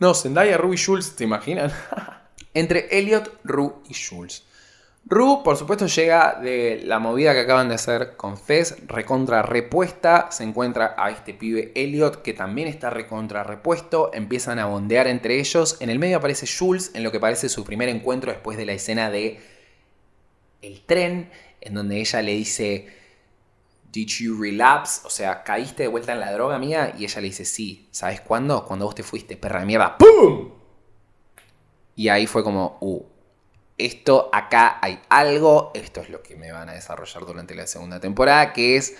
no, 0.00 0.14
Zendaya, 0.14 0.56
Rue 0.56 0.74
y 0.74 0.78
Jules, 0.78 1.14
¿te 1.14 1.24
imaginan? 1.24 1.70
Entre 2.54 2.98
Elliot, 2.98 3.38
Rue 3.44 3.74
y 3.86 3.94
Jules. 3.94 4.44
Rue, 5.06 5.42
por 5.42 5.56
supuesto, 5.56 5.86
llega 5.86 6.38
de 6.40 6.82
la 6.84 6.98
movida 7.00 7.32
que 7.32 7.40
acaban 7.40 7.68
de 7.68 7.74
hacer 7.74 8.16
con 8.16 8.38
Fez, 8.38 8.86
recontra 8.86 9.42
repuesta. 9.42 10.28
Se 10.30 10.44
encuentra 10.44 10.94
a 10.96 11.10
este 11.10 11.34
pibe 11.34 11.72
Elliot, 11.74 12.22
que 12.22 12.32
también 12.32 12.68
está 12.68 12.90
recontra 12.90 13.42
repuesto. 13.42 14.10
Empiezan 14.14 14.58
a 14.58 14.66
bondear 14.66 15.08
entre 15.08 15.40
ellos. 15.40 15.78
En 15.80 15.90
el 15.90 15.98
medio 15.98 16.18
aparece 16.18 16.46
Jules, 16.46 16.92
en 16.94 17.02
lo 17.02 17.10
que 17.10 17.18
parece 17.18 17.48
su 17.48 17.64
primer 17.64 17.88
encuentro 17.88 18.30
después 18.30 18.56
de 18.56 18.66
la 18.66 18.72
escena 18.72 19.10
de 19.10 19.40
el 20.62 20.82
tren, 20.82 21.30
en 21.60 21.74
donde 21.74 21.98
ella 21.98 22.22
le 22.22 22.32
dice 22.32 22.88
Did 23.92 24.08
you 24.20 24.40
relapse? 24.40 25.00
O 25.04 25.10
sea, 25.10 25.42
¿caíste 25.42 25.84
de 25.84 25.88
vuelta 25.88 26.12
en 26.12 26.20
la 26.20 26.32
droga 26.32 26.58
mía? 26.58 26.94
Y 26.96 27.04
ella 27.04 27.20
le 27.20 27.26
dice, 27.26 27.44
sí. 27.44 27.88
¿Sabes 27.90 28.20
cuándo? 28.20 28.64
Cuando 28.64 28.84
vos 28.84 28.94
te 28.94 29.02
fuiste, 29.02 29.36
perra 29.36 29.60
de 29.60 29.66
mierda. 29.66 29.98
¡Pum! 29.98 30.50
Y 31.96 32.08
ahí 32.08 32.26
fue 32.26 32.44
como, 32.44 32.78
uh, 32.80 33.02
esto 33.86 34.30
acá 34.32 34.78
hay 34.82 35.00
algo, 35.08 35.70
esto 35.74 36.00
es 36.00 36.10
lo 36.10 36.22
que 36.22 36.36
me 36.36 36.52
van 36.52 36.68
a 36.68 36.72
desarrollar 36.72 37.24
durante 37.24 37.54
la 37.54 37.66
segunda 37.66 38.00
temporada, 38.00 38.52
que 38.52 38.76
es 38.76 38.96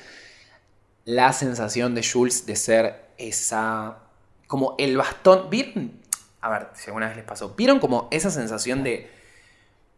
la 1.05 1.33
sensación 1.33 1.95
de 1.95 2.03
Jules 2.03 2.47
de 2.47 2.57
ser 2.57 3.11
esa. 3.19 3.99
como 4.47 4.75
el 4.79 4.97
bastón. 4.97 5.51
¿Vieron? 5.51 6.01
A 6.41 6.51
ver 6.51 6.69
si 6.75 6.87
alguna 6.87 7.09
vez 7.09 7.17
les 7.17 7.25
pasó. 7.25 7.55
¿Vieron 7.55 7.79
como 7.79 8.09
esa 8.11 8.31
sensación 8.31 8.83
de 8.83 9.11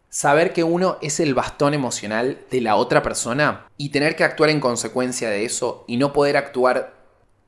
saber 0.09 0.53
que 0.53 0.63
uno 0.65 0.99
es 1.01 1.21
el 1.21 1.35
bastón 1.35 1.73
emocional 1.73 2.39
de 2.51 2.61
la 2.61 2.77
otra 2.77 3.03
persona 3.03 3.67
y 3.79 3.89
tener 3.89 4.15
que 4.15 4.25
actuar 4.25 4.51
en 4.51 4.61
consecuencia 4.61 5.31
de 5.31 5.45
eso 5.45 5.85
y 5.89 5.97
no 5.97 6.13
poder 6.13 6.37
actuar 6.37 6.95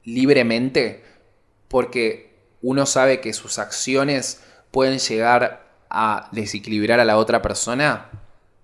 libremente 0.02 1.04
porque 1.68 2.34
uno 2.62 2.86
sabe 2.86 3.20
que 3.20 3.32
sus 3.32 3.58
acciones 3.58 4.40
pueden 4.70 4.98
llegar 4.98 5.63
a 5.94 6.28
desequilibrar 6.32 7.00
a 7.00 7.04
la 7.04 7.16
otra 7.16 7.40
persona? 7.40 8.10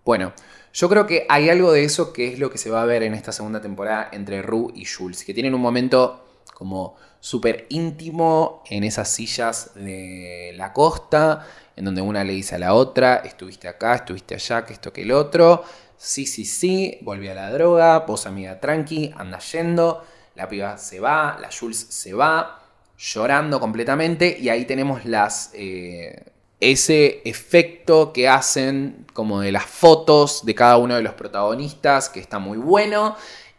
Bueno, 0.04 0.32
yo 0.72 0.88
creo 0.88 1.06
que 1.06 1.26
hay 1.28 1.48
algo 1.48 1.72
de 1.72 1.84
eso 1.84 2.12
que 2.12 2.32
es 2.32 2.38
lo 2.38 2.50
que 2.50 2.58
se 2.58 2.70
va 2.70 2.82
a 2.82 2.86
ver 2.86 3.02
en 3.02 3.14
esta 3.14 3.32
segunda 3.32 3.60
temporada 3.60 4.08
entre 4.12 4.42
Rue 4.42 4.72
y 4.74 4.84
Jules, 4.84 5.24
que 5.24 5.34
tienen 5.34 5.54
un 5.54 5.60
momento 5.60 6.26
como 6.54 6.96
súper 7.20 7.66
íntimo 7.70 8.62
en 8.68 8.84
esas 8.84 9.08
sillas 9.08 9.72
de 9.74 10.52
la 10.56 10.72
costa, 10.72 11.46
en 11.76 11.84
donde 11.84 12.02
una 12.02 12.24
le 12.24 12.32
dice 12.32 12.56
a 12.56 12.58
la 12.58 12.74
otra, 12.74 13.16
estuviste 13.16 13.68
acá, 13.68 13.94
estuviste 13.94 14.34
allá, 14.34 14.64
que 14.64 14.72
esto, 14.72 14.92
que 14.92 15.02
el 15.02 15.12
otro, 15.12 15.64
sí, 15.96 16.26
sí, 16.26 16.44
sí, 16.44 16.98
volví 17.02 17.28
a 17.28 17.34
la 17.34 17.50
droga, 17.50 18.00
vos 18.00 18.26
amiga 18.26 18.60
tranqui, 18.60 19.12
anda 19.16 19.38
yendo, 19.38 20.04
la 20.34 20.48
piba 20.48 20.78
se 20.78 21.00
va, 21.00 21.38
la 21.40 21.50
Jules 21.50 21.86
se 21.90 22.14
va, 22.14 22.62
llorando 22.96 23.60
completamente, 23.60 24.36
y 24.38 24.48
ahí 24.48 24.64
tenemos 24.64 25.04
las... 25.04 25.50
Eh, 25.54 26.24
ese 26.60 27.22
efecto 27.24 28.12
que 28.12 28.28
hacen 28.28 29.06
como 29.14 29.40
de 29.40 29.50
las 29.50 29.64
fotos 29.64 30.44
de 30.44 30.54
cada 30.54 30.76
uno 30.76 30.94
de 30.94 31.02
los 31.02 31.14
protagonistas, 31.14 32.08
que 32.08 32.20
está 32.20 32.38
muy 32.38 32.58
bueno, 32.58 33.16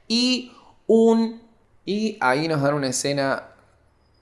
y 0.08 0.52
un... 0.88 1.42
Y 1.84 2.18
ahí 2.22 2.48
nos 2.48 2.62
dan 2.62 2.76
una 2.76 2.90
escena 2.90 3.48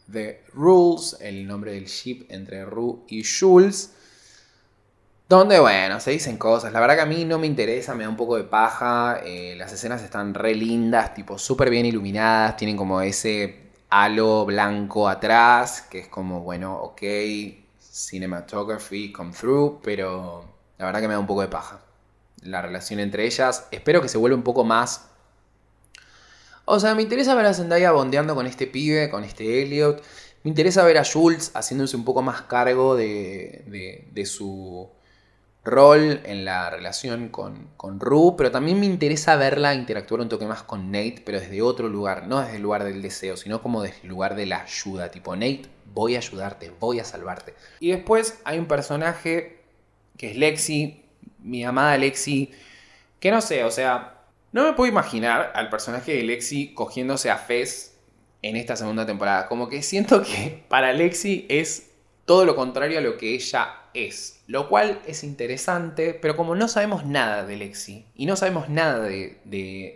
de 0.08 0.44
Rules, 0.54 1.18
el 1.20 1.46
nombre 1.46 1.74
del 1.74 1.86
ship 1.86 2.26
entre 2.30 2.66
Ru 2.66 3.06
y 3.08 3.24
Jules. 3.24 3.94
Donde, 5.28 5.60
bueno, 5.60 6.00
se 6.00 6.12
dicen 6.12 6.38
cosas. 6.38 6.74
La 6.74 6.80
verdad 6.80 6.96
que 6.96 7.02
a 7.02 7.06
mí 7.06 7.26
no 7.26 7.38
me 7.38 7.46
interesa, 7.46 7.94
me 7.94 8.04
da 8.04 8.10
un 8.10 8.18
poco 8.18 8.38
de 8.38 8.46
paja. 8.46 9.22
Eh, 9.24 9.56
las 9.58 9.72
escenas 9.72 10.02
están 10.02 10.34
re 10.34 10.56
lindas, 10.56 11.14
tipo 11.14 11.38
súper 11.38 11.70
bien 11.70 11.86
iluminadas. 11.86 12.58
Tienen 12.58 12.78
como 12.78 13.02
ese 13.02 13.70
halo 13.90 14.46
blanco 14.46 15.08
atrás, 15.08 15.84
que 15.84 16.00
es 16.00 16.08
como, 16.08 16.42
bueno, 16.42 16.76
ok, 16.78 17.02
cinematography 18.08 19.12
come 19.12 19.32
through, 19.32 19.82
pero 19.82 20.46
la 20.78 20.86
verdad 20.86 21.02
que 21.02 21.08
me 21.08 21.14
da 21.14 21.20
un 21.20 21.28
poco 21.28 21.42
de 21.42 21.48
paja. 21.48 21.82
La 22.42 22.62
relación 22.62 23.00
entre 23.00 23.26
ellas. 23.26 23.68
Espero 23.72 24.02
que 24.02 24.10
se 24.10 24.18
vuelva 24.18 24.38
un 24.38 24.44
poco 24.44 24.64
más 24.64 25.10
o 26.72 26.80
sea, 26.80 26.94
me 26.94 27.02
interesa 27.02 27.34
ver 27.34 27.48
a 27.48 27.54
Zendaya 27.56 27.92
bondeando 27.92 28.36
con 28.36 28.46
este 28.46 28.68
pibe, 28.68 29.10
con 29.10 29.24
este 29.24 29.64
Elliot. 29.64 30.04
Me 30.44 30.50
interesa 30.50 30.84
ver 30.84 31.00
a 31.00 31.04
Jules 31.04 31.50
haciéndose 31.56 31.98
un 31.98 32.06
poco 32.06 32.22
más 32.22 32.44
cargo 32.44 32.96
de, 32.96 34.06
de, 34.14 34.26
su 34.28 34.88
rol 35.70 36.22
en 36.26 36.46
la 36.46 36.70
relación 36.70 37.30
con, 37.30 37.70
con 37.78 38.00
Rue, 38.00 38.36
pero 38.38 38.52
también 38.52 38.80
me 38.80 38.86
interesa 38.86 39.36
verla 39.36 39.74
interactuar 39.74 40.22
un 40.22 40.30
toque 40.30 40.46
más 40.46 40.64
con 40.64 40.92
Nate, 40.92 41.22
pero 41.26 41.40
desde 41.40 41.62
otro 41.62 41.88
lugar, 41.88 42.28
no 42.28 42.42
desde 42.42 42.58
el 42.58 42.62
lugar 42.62 42.84
del 42.84 43.02
deseo, 43.02 43.38
sino 43.38 43.62
como 43.62 43.82
desde 43.82 44.02
el 44.04 44.10
lugar 44.10 44.36
de 44.36 44.46
la 44.46 44.62
ayuda, 44.62 45.12
tipo 45.12 45.36
Nate, 45.36 45.64
voy 45.94 46.16
a 46.16 46.20
ayudarte, 46.20 46.72
voy 46.80 47.00
a 47.00 47.04
salvarte. 47.04 47.54
Y 47.80 47.92
después 47.92 48.40
hay 48.44 48.60
un 48.60 48.66
personaje 48.66 49.62
que 50.18 50.32
es 50.32 50.38
Lexi, 50.38 51.06
mi 51.40 51.64
amada 51.64 51.98
Lexi, 51.98 52.52
que 53.20 53.32
no 53.32 53.42
sé, 53.42 53.64
o 53.64 53.72
sea, 53.72 54.20
no 54.52 54.64
me 54.64 54.74
puedo 54.74 54.92
imaginar 54.92 55.52
al 55.56 55.70
personaje 55.70 56.14
de 56.14 56.24
Lexi 56.24 56.74
cogiéndose 56.74 57.30
a 57.30 57.38
Fez 57.38 57.98
en 58.42 58.56
esta 58.56 58.76
segunda 58.76 59.06
temporada. 59.06 59.48
Como 59.48 59.70
que 59.70 59.84
siento 59.84 60.24
que 60.24 60.64
para 60.68 60.94
Lexi 60.94 61.46
es 61.50 61.92
todo 62.26 62.46
lo 62.46 62.56
contrario 62.56 63.00
a 63.00 63.02
lo 63.02 63.18
que 63.18 63.36
ella 63.36 63.76
es. 63.94 64.39
Lo 64.50 64.68
cual 64.68 65.00
es 65.06 65.24
interesante, 65.24 66.16
pero 66.16 66.36
como 66.36 66.56
no 66.56 66.68
sabemos 66.68 67.06
nada 67.06 67.46
de 67.46 67.56
Lexi 67.56 68.08
y 68.16 68.26
no 68.26 68.36
sabemos 68.36 68.68
nada 68.68 69.00
de, 69.02 69.38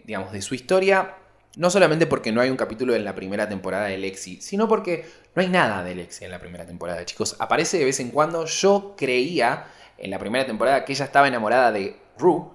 digamos, 0.06 0.32
de 0.32 0.44
su 0.44 0.54
historia, 0.54 1.16
no 1.58 1.72
solamente 1.72 2.06
porque 2.06 2.32
no 2.32 2.40
hay 2.40 2.52
un 2.52 2.56
capítulo 2.56 2.94
en 2.94 3.04
la 3.04 3.16
primera 3.16 3.50
temporada 3.50 3.86
de 3.86 3.98
Lexi, 3.98 4.42
sino 4.42 4.68
porque 4.68 5.10
no 5.34 5.42
hay 5.42 5.50
nada 5.50 5.84
de 5.84 5.96
Lexi 5.96 6.26
en 6.26 6.30
la 6.30 6.38
primera 6.38 6.68
temporada, 6.68 7.04
chicos. 7.04 7.36
Aparece 7.40 7.80
de 7.80 7.86
vez 7.86 8.00
en 8.00 8.12
cuando. 8.12 8.46
Yo 8.46 8.94
creía 8.96 9.66
en 9.98 10.12
la 10.12 10.20
primera 10.20 10.46
temporada 10.46 10.86
que 10.86 10.94
ella 10.94 11.06
estaba 11.06 11.28
enamorada 11.28 11.72
de 11.72 11.98
Rue 12.20 12.52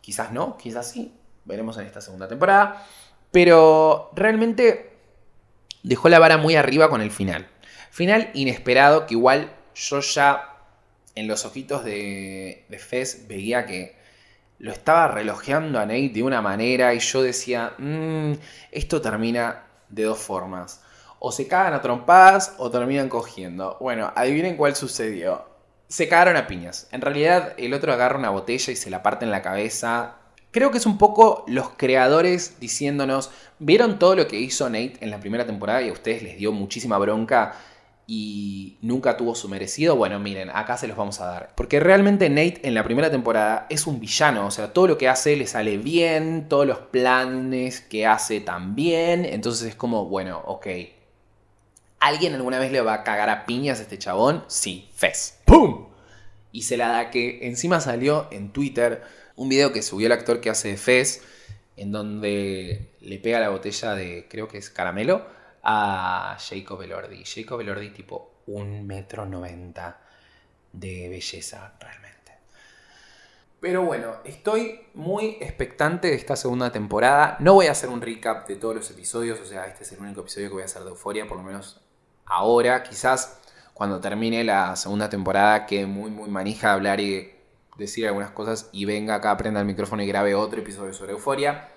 Quizás 0.00 0.32
no, 0.32 0.58
quizás 0.58 0.90
sí. 0.90 1.14
Veremos 1.44 1.78
en 1.78 1.86
esta 1.86 2.00
segunda 2.00 2.26
temporada. 2.26 2.84
Pero 3.30 4.10
realmente 4.16 4.96
dejó 5.84 6.08
la 6.08 6.18
vara 6.18 6.38
muy 6.38 6.56
arriba 6.56 6.90
con 6.90 7.02
el 7.02 7.12
final. 7.12 7.46
Final 7.92 8.30
inesperado 8.34 9.06
que 9.06 9.14
igual 9.14 9.54
yo 9.76 10.00
ya 10.00 10.57
en 11.18 11.28
los 11.28 11.44
ojitos 11.44 11.84
de, 11.84 12.64
Fez 12.78 13.26
veía 13.28 13.66
que 13.66 13.96
lo 14.58 14.72
estaba 14.72 15.08
relojeando 15.08 15.78
a 15.78 15.86
Nate 15.86 16.10
de 16.10 16.22
una 16.22 16.42
manera 16.42 16.94
y 16.94 17.00
yo 17.00 17.22
decía, 17.22 17.74
mm, 17.78 18.32
esto 18.72 19.00
termina 19.00 19.64
de 19.88 20.04
dos 20.04 20.18
formas. 20.18 20.82
O 21.18 21.32
se 21.32 21.48
cagan 21.48 21.74
a 21.74 21.82
trompadas 21.82 22.54
o 22.58 22.70
terminan 22.70 23.08
cogiendo. 23.08 23.76
Bueno, 23.80 24.12
adivinen 24.14 24.56
cuál 24.56 24.76
sucedió 24.76 25.48
se 25.88 26.06
cagaron 26.06 26.36
a 26.36 26.46
piñas. 26.46 26.86
En 26.92 27.00
realidad, 27.00 27.54
el 27.56 27.74
otro 27.74 27.92
agarra 27.92 28.18
una 28.18 28.30
botella 28.30 28.72
y 28.72 28.76
se 28.76 28.90
la 28.90 29.02
parte 29.02 29.24
en 29.24 29.30
la 29.30 29.42
cabeza. 29.42 30.16
Creo 30.50 30.70
que 30.70 30.78
es 30.78 30.86
un 30.86 30.98
poco 30.98 31.44
los 31.48 31.70
creadores 31.70 32.60
diciéndonos, 32.60 33.30
vieron 33.58 33.98
todo 33.98 34.14
lo 34.14 34.28
que 34.28 34.38
hizo 34.38 34.68
Nate 34.68 34.98
en 35.00 35.10
la 35.10 35.20
primera 35.20 35.46
temporada 35.46 35.82
y 35.82 35.88
a 35.88 35.92
ustedes 35.92 36.22
les 36.22 36.38
dio 36.38 36.52
muchísima 36.52 36.98
bronca 36.98 37.54
y 38.10 38.78
nunca 38.80 39.16
tuvo 39.16 39.36
su 39.36 39.48
merecido. 39.48 39.94
Bueno, 39.94 40.18
miren, 40.18 40.50
acá 40.50 40.76
se 40.78 40.88
los 40.88 40.96
vamos 40.96 41.20
a 41.20 41.26
dar. 41.26 41.52
Porque 41.54 41.78
realmente 41.78 42.28
Nate 42.30 42.66
en 42.66 42.74
la 42.74 42.82
primera 42.82 43.10
temporada 43.10 43.66
es 43.70 43.86
un 43.86 44.00
villano, 44.00 44.46
o 44.46 44.50
sea, 44.50 44.72
todo 44.72 44.88
lo 44.88 44.98
que 44.98 45.08
hace 45.08 45.36
le 45.36 45.46
sale 45.46 45.76
bien, 45.76 46.48
todos 46.48 46.66
los 46.66 46.78
planes 46.78 47.82
que 47.82 48.06
hace 48.06 48.40
también. 48.40 49.24
Entonces 49.26 49.68
es 49.68 49.74
como, 49.74 50.06
bueno, 50.06 50.42
ok, 50.46 50.66
¿Alguien 52.00 52.34
alguna 52.34 52.60
vez 52.60 52.70
le 52.70 52.80
va 52.80 52.94
a 52.94 53.04
cagar 53.04 53.28
a 53.28 53.44
piñas 53.44 53.80
a 53.80 53.82
este 53.82 53.98
chabón? 53.98 54.44
Sí, 54.46 54.88
Fez. 54.94 55.40
¡Pum! 55.44 55.88
Y 56.52 56.62
se 56.62 56.76
la 56.76 56.88
da 56.88 57.10
que 57.10 57.46
encima 57.48 57.80
salió 57.80 58.28
en 58.30 58.52
Twitter 58.52 59.02
un 59.34 59.48
video 59.48 59.72
que 59.72 59.82
subió 59.82 60.06
el 60.06 60.12
actor 60.12 60.40
que 60.40 60.48
hace 60.48 60.76
Fez, 60.76 61.22
en 61.76 61.90
donde 61.90 62.92
le 63.00 63.18
pega 63.18 63.40
la 63.40 63.48
botella 63.48 63.94
de, 63.94 64.26
creo 64.30 64.48
que 64.48 64.58
es 64.58 64.70
caramelo, 64.70 65.26
a 65.70 66.38
Jacob 66.40 66.80
Elordi. 66.80 67.22
Jacob 67.26 67.60
Elordi 67.60 67.90
tipo 67.90 68.42
un 68.46 68.86
metro 68.86 69.26
noventa 69.26 70.00
de 70.72 71.10
belleza 71.10 71.74
realmente. 71.78 72.32
Pero 73.60 73.82
bueno, 73.82 74.14
estoy 74.24 74.80
muy 74.94 75.36
expectante 75.40 76.08
de 76.08 76.14
esta 76.14 76.36
segunda 76.36 76.72
temporada. 76.72 77.36
No 77.40 77.52
voy 77.52 77.66
a 77.66 77.72
hacer 77.72 77.90
un 77.90 78.00
recap 78.00 78.48
de 78.48 78.56
todos 78.56 78.76
los 78.76 78.90
episodios, 78.90 79.38
o 79.40 79.44
sea, 79.44 79.66
este 79.66 79.84
es 79.84 79.92
el 79.92 80.00
único 80.00 80.22
episodio 80.22 80.48
que 80.48 80.54
voy 80.54 80.62
a 80.62 80.66
hacer 80.66 80.84
de 80.84 80.88
Euforia, 80.88 81.28
por 81.28 81.36
lo 81.36 81.42
menos 81.42 81.82
ahora, 82.24 82.82
quizás 82.82 83.38
cuando 83.74 84.00
termine 84.00 84.44
la 84.44 84.74
segunda 84.74 85.10
temporada, 85.10 85.66
que 85.66 85.84
muy, 85.84 86.10
muy 86.10 86.30
manija 86.30 86.72
hablar 86.72 86.98
y 86.98 87.30
decir 87.76 88.06
algunas 88.06 88.30
cosas 88.30 88.70
y 88.72 88.86
venga 88.86 89.16
acá, 89.16 89.36
prenda 89.36 89.60
el 89.60 89.66
micrófono 89.66 90.02
y 90.02 90.06
grabe 90.06 90.34
otro 90.34 90.60
episodio 90.60 90.94
sobre 90.94 91.12
Euforia. 91.12 91.68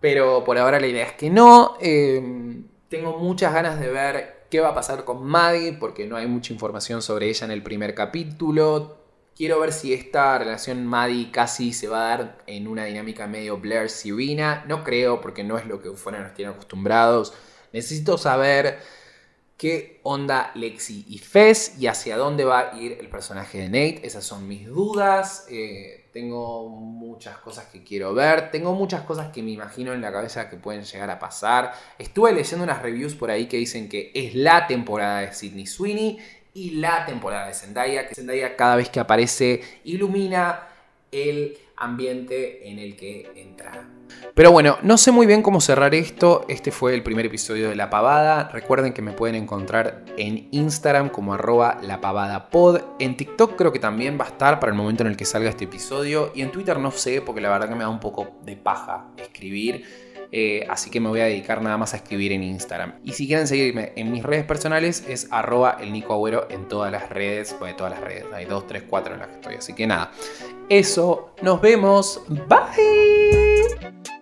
Pero 0.00 0.42
por 0.42 0.58
ahora 0.58 0.80
la 0.80 0.88
idea 0.88 1.06
es 1.06 1.12
que 1.12 1.30
no. 1.30 1.76
Em, 1.80 2.71
tengo 2.92 3.16
muchas 3.16 3.54
ganas 3.54 3.80
de 3.80 3.88
ver 3.88 4.44
qué 4.50 4.60
va 4.60 4.68
a 4.68 4.74
pasar 4.74 5.06
con 5.06 5.24
Maddie, 5.24 5.72
porque 5.72 6.06
no 6.06 6.14
hay 6.14 6.26
mucha 6.26 6.52
información 6.52 7.00
sobre 7.00 7.30
ella 7.30 7.46
en 7.46 7.50
el 7.50 7.62
primer 7.62 7.94
capítulo. 7.94 8.98
Quiero 9.34 9.58
ver 9.60 9.72
si 9.72 9.94
esta 9.94 10.38
relación 10.38 10.86
Maddie 10.86 11.30
casi 11.30 11.72
se 11.72 11.88
va 11.88 12.04
a 12.04 12.08
dar 12.18 12.44
en 12.46 12.68
una 12.68 12.84
dinámica 12.84 13.26
medio 13.26 13.56
Blair 13.56 13.88
Sivina. 13.88 14.66
No 14.68 14.84
creo, 14.84 15.22
porque 15.22 15.42
no 15.42 15.56
es 15.56 15.64
lo 15.64 15.80
que 15.80 15.88
Euphoria 15.88 16.20
nos 16.20 16.34
tiene 16.34 16.52
acostumbrados. 16.52 17.32
Necesito 17.72 18.18
saber 18.18 18.78
qué 19.56 20.00
onda 20.02 20.52
Lexi 20.54 21.06
y 21.08 21.16
Fez 21.16 21.78
y 21.78 21.86
hacia 21.86 22.18
dónde 22.18 22.44
va 22.44 22.72
a 22.72 22.78
ir 22.78 22.98
el 23.00 23.08
personaje 23.08 23.56
de 23.56 23.68
Nate. 23.68 24.06
Esas 24.06 24.24
son 24.24 24.46
mis 24.46 24.66
dudas. 24.66 25.46
Eh, 25.48 26.01
tengo 26.12 26.68
muchas 26.68 27.38
cosas 27.38 27.66
que 27.66 27.82
quiero 27.82 28.12
ver. 28.12 28.50
Tengo 28.50 28.74
muchas 28.74 29.02
cosas 29.02 29.32
que 29.32 29.42
me 29.42 29.50
imagino 29.52 29.92
en 29.92 30.02
la 30.02 30.12
cabeza 30.12 30.48
que 30.48 30.56
pueden 30.56 30.84
llegar 30.84 31.10
a 31.10 31.18
pasar. 31.18 31.72
Estuve 31.98 32.32
leyendo 32.32 32.64
unas 32.64 32.82
reviews 32.82 33.14
por 33.14 33.30
ahí 33.30 33.46
que 33.46 33.56
dicen 33.56 33.88
que 33.88 34.10
es 34.14 34.34
la 34.34 34.66
temporada 34.66 35.20
de 35.20 35.32
Sidney 35.32 35.66
Sweeney 35.66 36.18
y 36.52 36.72
la 36.72 37.06
temporada 37.06 37.46
de 37.46 37.54
Zendaya. 37.54 38.08
Que 38.08 38.14
Zendaya 38.14 38.56
cada 38.56 38.76
vez 38.76 38.90
que 38.90 39.00
aparece 39.00 39.62
ilumina 39.84 40.68
el 41.10 41.56
ambiente 41.82 42.68
en 42.68 42.78
el 42.78 42.96
que 42.96 43.30
entra. 43.36 43.88
Pero 44.34 44.50
bueno, 44.50 44.78
no 44.82 44.96
sé 44.96 45.10
muy 45.10 45.26
bien 45.26 45.42
cómo 45.42 45.60
cerrar 45.60 45.94
esto. 45.94 46.44
Este 46.48 46.70
fue 46.70 46.94
el 46.94 47.02
primer 47.02 47.26
episodio 47.26 47.68
de 47.68 47.76
La 47.76 47.90
Pavada. 47.90 48.48
Recuerden 48.52 48.92
que 48.92 49.02
me 49.02 49.12
pueden 49.12 49.36
encontrar 49.36 50.04
en 50.16 50.48
Instagram 50.52 51.10
como 51.10 51.34
arroba 51.34 51.78
lapavadapod. 51.82 52.80
En 52.98 53.16
TikTok 53.16 53.56
creo 53.56 53.72
que 53.72 53.78
también 53.78 54.18
va 54.18 54.24
a 54.24 54.28
estar 54.28 54.60
para 54.60 54.72
el 54.72 54.78
momento 54.78 55.02
en 55.02 55.08
el 55.10 55.16
que 55.16 55.24
salga 55.24 55.50
este 55.50 55.64
episodio. 55.64 56.32
Y 56.34 56.42
en 56.42 56.50
Twitter 56.50 56.78
no 56.78 56.90
sé, 56.90 57.20
porque 57.20 57.40
la 57.40 57.50
verdad 57.50 57.68
que 57.68 57.74
me 57.74 57.84
da 57.84 57.90
un 57.90 58.00
poco 58.00 58.38
de 58.44 58.56
paja 58.56 59.08
escribir. 59.18 60.11
Eh, 60.32 60.66
así 60.68 60.90
que 60.90 60.98
me 60.98 61.10
voy 61.10 61.20
a 61.20 61.26
dedicar 61.26 61.60
nada 61.60 61.76
más 61.76 61.92
a 61.92 61.98
escribir 61.98 62.32
en 62.32 62.42
Instagram. 62.42 62.94
Y 63.04 63.12
si 63.12 63.26
quieren 63.26 63.46
seguirme 63.46 63.92
en 63.96 64.10
mis 64.10 64.22
redes 64.22 64.44
personales 64.44 65.04
es 65.06 65.28
arroba 65.30 65.76
el 65.80 65.92
Nico 65.92 66.22
en 66.48 66.68
todas 66.68 66.90
las 66.90 67.10
redes, 67.10 67.54
pues 67.58 67.76
todas 67.76 67.92
las 67.92 68.00
redes, 68.00 68.24
hay 68.32 68.46
2, 68.46 68.66
3, 68.66 68.84
4 68.88 69.14
en 69.14 69.20
las 69.20 69.28
que 69.28 69.34
estoy, 69.34 69.54
así 69.56 69.74
que 69.74 69.86
nada. 69.86 70.10
Eso, 70.68 71.34
nos 71.42 71.60
vemos, 71.60 72.22
bye. 72.48 74.21